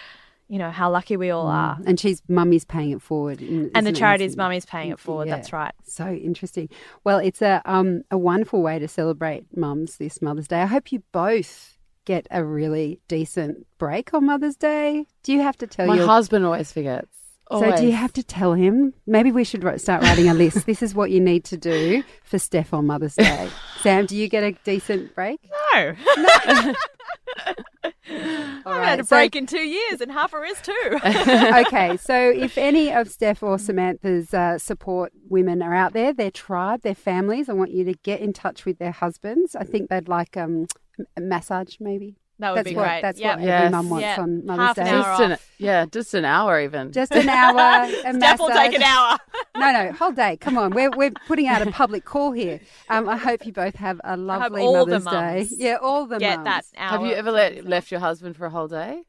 you 0.50 0.58
know, 0.58 0.72
how 0.72 0.92
lucky 0.92 1.16
we 1.16 1.30
all 1.30 1.48
are. 1.48 1.78
And 1.86 2.00
she's 2.00 2.22
mummy's 2.28 2.66
paying 2.66 2.92
it 2.92 3.02
forward. 3.02 3.40
And 3.40 3.72
the 3.74 3.80
isn't 3.80 3.96
charity's 3.96 4.36
mummy's 4.36 4.66
paying 4.66 4.92
it 4.92 5.00
forward. 5.00 5.28
Yeah. 5.28 5.36
That's 5.36 5.54
right. 5.54 5.74
So 5.86 6.08
interesting. 6.12 6.70
Well, 7.04 7.20
it's 7.20 7.42
a 7.42 7.62
um 7.66 8.02
a 8.12 8.18
wonderful 8.18 8.62
way 8.62 8.80
to 8.80 8.88
celebrate 8.88 9.56
mums 9.56 9.98
this 9.98 10.22
Mother's 10.22 10.48
Day. 10.48 10.62
I 10.62 10.66
hope 10.66 10.92
you 10.92 11.04
both 11.12 11.78
get 12.06 12.28
a 12.32 12.44
really 12.44 13.00
decent 13.08 13.68
break 13.78 14.14
on 14.16 14.26
Mother's 14.26 14.56
Day. 14.56 15.06
Do 15.22 15.34
you 15.34 15.42
have 15.42 15.58
to 15.60 15.68
tell 15.68 15.86
My 15.86 15.98
your 15.98 16.08
husband 16.08 16.44
always 16.44 16.72
forgets. 16.72 17.16
So 17.52 17.76
do 17.76 17.86
you 17.86 17.94
have 17.94 18.14
to 18.14 18.24
tell 18.24 18.54
him? 18.54 18.94
Maybe 19.08 19.32
we 19.32 19.44
should 19.44 19.64
start 19.82 20.04
writing 20.04 20.30
a 20.30 20.34
list. 20.34 20.66
this 20.66 20.84
is 20.84 20.94
what 20.94 21.10
you 21.12 21.20
need 21.20 21.44
to 21.46 21.58
do 21.58 22.04
for 22.24 22.38
Steph 22.38 22.74
on 22.74 22.86
Mother's 22.86 23.16
Day. 23.18 23.50
Sam, 23.82 24.06
do 24.06 24.16
you 24.16 24.28
get 24.28 24.44
a 24.44 24.52
decent 24.64 25.16
break? 25.16 25.40
No. 25.74 25.96
All 28.66 28.74
I've 28.74 28.84
had 28.84 29.00
a 29.00 29.04
so- 29.04 29.16
break 29.16 29.36
in 29.36 29.46
two 29.46 29.60
years, 29.60 30.02
and 30.02 30.12
Harper 30.12 30.44
is 30.44 30.60
too. 30.62 31.00
okay, 31.06 31.98
so 31.98 32.30
if 32.30 32.58
any 32.58 32.92
of 32.92 33.10
Steph 33.10 33.42
or 33.44 33.58
Samantha's 33.58 34.34
uh, 34.34 34.58
support 34.58 35.12
women 35.30 35.62
are 35.62 35.74
out 35.74 35.94
there, 35.94 36.14
their 36.14 36.32
tribe, 36.32 36.82
their 36.82 36.96
families, 36.96 37.50
I 37.50 37.54
want 37.54 37.72
you 37.72 37.84
to 37.86 37.94
get 38.04 38.20
in 38.20 38.34
touch 38.34 38.66
with 38.66 38.80
their 38.80 38.92
husbands. 38.92 39.56
I 39.56 39.64
think 39.64 39.90
they'd 39.90 40.10
like 40.10 40.36
um, 40.38 40.66
a 41.16 41.22
massage, 41.22 41.76
maybe. 41.80 42.16
That 42.40 42.52
would 42.52 42.58
that's 42.60 42.70
be 42.70 42.76
what, 42.76 42.84
great. 42.86 43.02
That's 43.02 43.20
Yep. 43.20 43.38
what 43.38 43.46
Yes. 43.46 43.60
every 43.64 43.70
mum 43.72 43.90
wants 43.90 44.02
Yeah. 44.04 44.22
on 44.22 44.46
Mother's 44.46 44.66
Half 44.68 44.78
an 44.78 44.86
Day. 44.86 44.92
hour 44.92 45.04
Just 45.04 45.22
an, 45.22 45.32
off. 45.34 45.52
yeah, 45.58 45.86
just 45.92 46.14
an 46.14 46.26
hour 46.26 46.62
even. 46.62 46.92
Just 46.94 47.12
an 47.12 47.28
hour. 47.30 47.84
A 47.84 47.90
Steph 47.90 48.14
massage. 48.16 48.40
will 48.40 48.50
take 48.50 48.74
an 48.76 48.82
hour. 48.84 49.18
No, 49.58 49.72
no, 49.74 49.92
whole 49.92 50.12
day. 50.14 50.38
Come 50.38 50.58
on, 50.58 50.72
we're 50.72 50.90
we're 50.92 51.12
putting 51.28 51.48
out 51.48 51.62
a 51.68 51.70
public 51.72 52.06
call 52.06 52.32
here. 52.32 52.62
Um, 52.90 53.10
I 53.10 53.18
hope 53.18 53.46
you 53.46 53.52
both 53.52 53.76
have 53.76 54.00
a 54.06 54.16
lovely 54.16 54.62
all 54.62 54.86
the 54.86 55.00
Mother's 55.02 55.50
Day. 55.50 55.56
Yeah, 55.58 55.76
all 55.82 56.06
the 56.06 56.18
Get 56.18 56.38
mums. 56.38 56.46
that 56.46 56.66
hour. 56.78 56.92
Have 57.00 57.02
you 57.06 57.14
ever 57.14 57.32
let, 57.32 57.66
left 57.66 57.92
your 57.92 58.00
husband 58.00 58.38
for 58.38 58.46
a 58.46 58.50
whole 58.50 58.68
day 58.70 59.02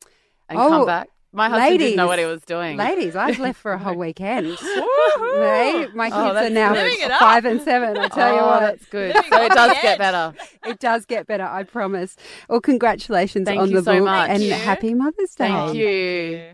and 0.48 0.58
Oh, 0.58 0.68
come 0.68 0.86
back? 0.86 1.08
My 1.32 1.48
husband 1.48 1.78
didn't 1.78 1.96
know 1.96 2.08
what 2.08 2.18
he 2.18 2.24
was 2.24 2.42
doing. 2.42 2.76
Ladies, 2.76 3.14
I've 3.14 3.38
left 3.46 3.60
for 3.60 3.72
a 3.72 3.78
whole 3.78 3.94
weekend. 3.94 4.56
Hey, 4.58 5.86
my 5.94 6.10
oh, 6.12 6.32
kids 6.32 6.38
Oh, 6.40 6.46
are 6.46 6.50
now 6.50 6.72
good. 6.72 6.82
Living 6.82 7.00
it 7.02 7.10
up. 7.10 7.18
five 7.20 7.44
and 7.44 7.60
seven. 7.62 7.96
I 7.96 8.08
tell 8.08 8.34
you 8.34 8.40
oh, 8.40 8.46
what, 8.46 8.60
that's 8.60 8.84
good. 8.86 9.14
So 9.14 9.42
it 9.42 9.52
does 9.52 9.76
get 9.80 9.98
better. 9.98 10.34
it 10.66 10.80
does 10.80 11.06
get 11.06 11.26
better. 11.26 11.44
I 11.44 11.62
promise. 11.62 12.16
Well, 12.48 12.60
congratulations 12.60 13.46
Thank 13.46 13.60
on 13.60 13.70
you 13.70 13.76
the 13.76 13.82
so 13.84 13.94
book 13.96 14.04
much. 14.06 14.30
and 14.30 14.42
you. 14.42 14.52
happy 14.52 14.92
Mother's 14.94 15.34
Day. 15.34 15.48
Thank 15.48 15.76
you. 15.76 16.52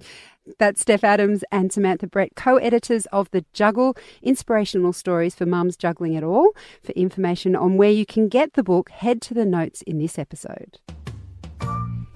That's 0.58 0.82
Steph 0.82 1.02
Adams 1.02 1.42
and 1.50 1.72
Samantha 1.72 2.06
Brett, 2.06 2.36
co 2.36 2.56
editors 2.58 3.06
of 3.06 3.30
The 3.32 3.44
Juggle 3.52 3.96
Inspirational 4.22 4.92
Stories 4.92 5.34
for 5.34 5.44
Mums 5.46 5.76
Juggling 5.76 6.12
It 6.14 6.22
All. 6.22 6.52
For 6.84 6.92
information 6.92 7.56
on 7.56 7.76
where 7.76 7.90
you 7.90 8.06
can 8.06 8.28
get 8.28 8.52
the 8.52 8.62
book, 8.62 8.90
head 8.90 9.20
to 9.22 9.34
the 9.34 9.44
notes 9.46 9.82
in 9.82 9.98
this 9.98 10.18
episode. 10.18 10.78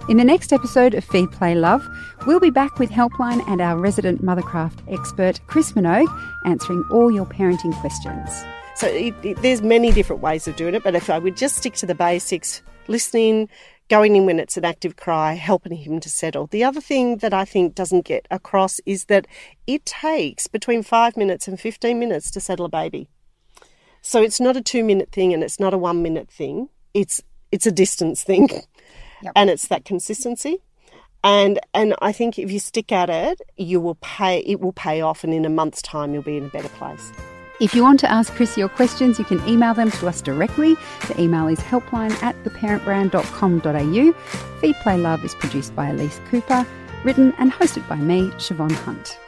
In 0.08 0.16
the 0.16 0.24
next 0.24 0.52
episode 0.52 0.94
of 0.94 1.04
Feed 1.04 1.30
Play 1.30 1.54
Love, 1.54 1.86
we'll 2.26 2.40
be 2.40 2.50
back 2.50 2.78
with 2.78 2.90
Helpline 2.90 3.46
and 3.46 3.60
our 3.60 3.78
resident 3.78 4.24
Mothercraft 4.24 4.80
expert, 4.92 5.40
Chris 5.46 5.72
Minogue, 5.72 6.08
answering 6.44 6.84
all 6.90 7.12
your 7.12 7.26
parenting 7.26 7.78
questions. 7.80 8.30
So 8.74 8.88
it, 8.88 9.14
it, 9.22 9.40
there's 9.42 9.62
many 9.62 9.92
different 9.92 10.22
ways 10.22 10.48
of 10.48 10.56
doing 10.56 10.74
it, 10.74 10.82
but 10.82 10.96
if 10.96 11.10
I 11.10 11.18
would 11.18 11.36
just 11.36 11.56
stick 11.56 11.74
to 11.74 11.86
the 11.86 11.94
basics, 11.94 12.62
listening, 12.88 13.48
going 13.88 14.16
in 14.16 14.24
when 14.24 14.40
it's 14.40 14.56
an 14.56 14.64
active 14.64 14.96
cry, 14.96 15.34
helping 15.34 15.76
him 15.76 16.00
to 16.00 16.08
settle. 16.08 16.46
The 16.46 16.64
other 16.64 16.80
thing 16.80 17.18
that 17.18 17.34
I 17.34 17.44
think 17.44 17.74
doesn't 17.74 18.04
get 18.06 18.26
across 18.30 18.80
is 18.86 19.04
that 19.04 19.26
it 19.66 19.84
takes 19.84 20.46
between 20.46 20.82
five 20.82 21.16
minutes 21.16 21.46
and 21.46 21.60
15 21.60 21.98
minutes 21.98 22.30
to 22.32 22.40
settle 22.40 22.64
a 22.66 22.70
baby. 22.70 23.08
So 24.00 24.22
it's 24.22 24.40
not 24.40 24.56
a 24.56 24.62
two 24.62 24.82
minute 24.82 25.12
thing 25.12 25.34
and 25.34 25.42
it's 25.44 25.60
not 25.60 25.74
a 25.74 25.78
one 25.78 26.02
minute 26.02 26.30
thing. 26.30 26.70
It's 26.94 27.22
it's 27.52 27.66
a 27.66 27.72
distance 27.72 28.22
thing. 28.22 28.48
And 29.34 29.50
it's 29.50 29.68
that 29.68 29.84
consistency. 29.84 30.58
And 31.22 31.60
and 31.74 31.94
I 32.00 32.12
think 32.12 32.38
if 32.38 32.50
you 32.50 32.58
stick 32.58 32.92
at 32.92 33.10
it, 33.10 33.40
you 33.56 33.80
will 33.80 33.96
pay 33.96 34.38
it 34.40 34.60
will 34.60 34.72
pay 34.72 35.02
off 35.02 35.22
and 35.22 35.34
in 35.34 35.44
a 35.44 35.50
month's 35.50 35.82
time 35.82 36.14
you'll 36.14 36.22
be 36.22 36.38
in 36.38 36.46
a 36.46 36.48
better 36.48 36.70
place. 36.70 37.12
If 37.60 37.74
you 37.74 37.82
want 37.82 38.00
to 38.00 38.10
ask 38.10 38.32
Chris 38.32 38.56
your 38.56 38.70
questions, 38.70 39.18
you 39.18 39.26
can 39.26 39.46
email 39.46 39.74
them 39.74 39.90
to 39.90 40.08
us 40.08 40.22
directly. 40.22 40.76
The 41.08 41.20
email 41.20 41.46
is 41.46 41.58
helpline 41.58 42.10
at 42.22 42.34
theparentbrand.com.au. 42.42 44.12
Feed 44.60 44.76
Play 44.76 44.96
Love 44.96 45.22
is 45.26 45.34
produced 45.34 45.76
by 45.76 45.88
Elise 45.88 46.18
Cooper, 46.30 46.66
written 47.04 47.34
and 47.36 47.52
hosted 47.52 47.86
by 47.86 47.96
me, 47.96 48.28
Siobhan 48.38 48.72
Hunt. 48.72 49.18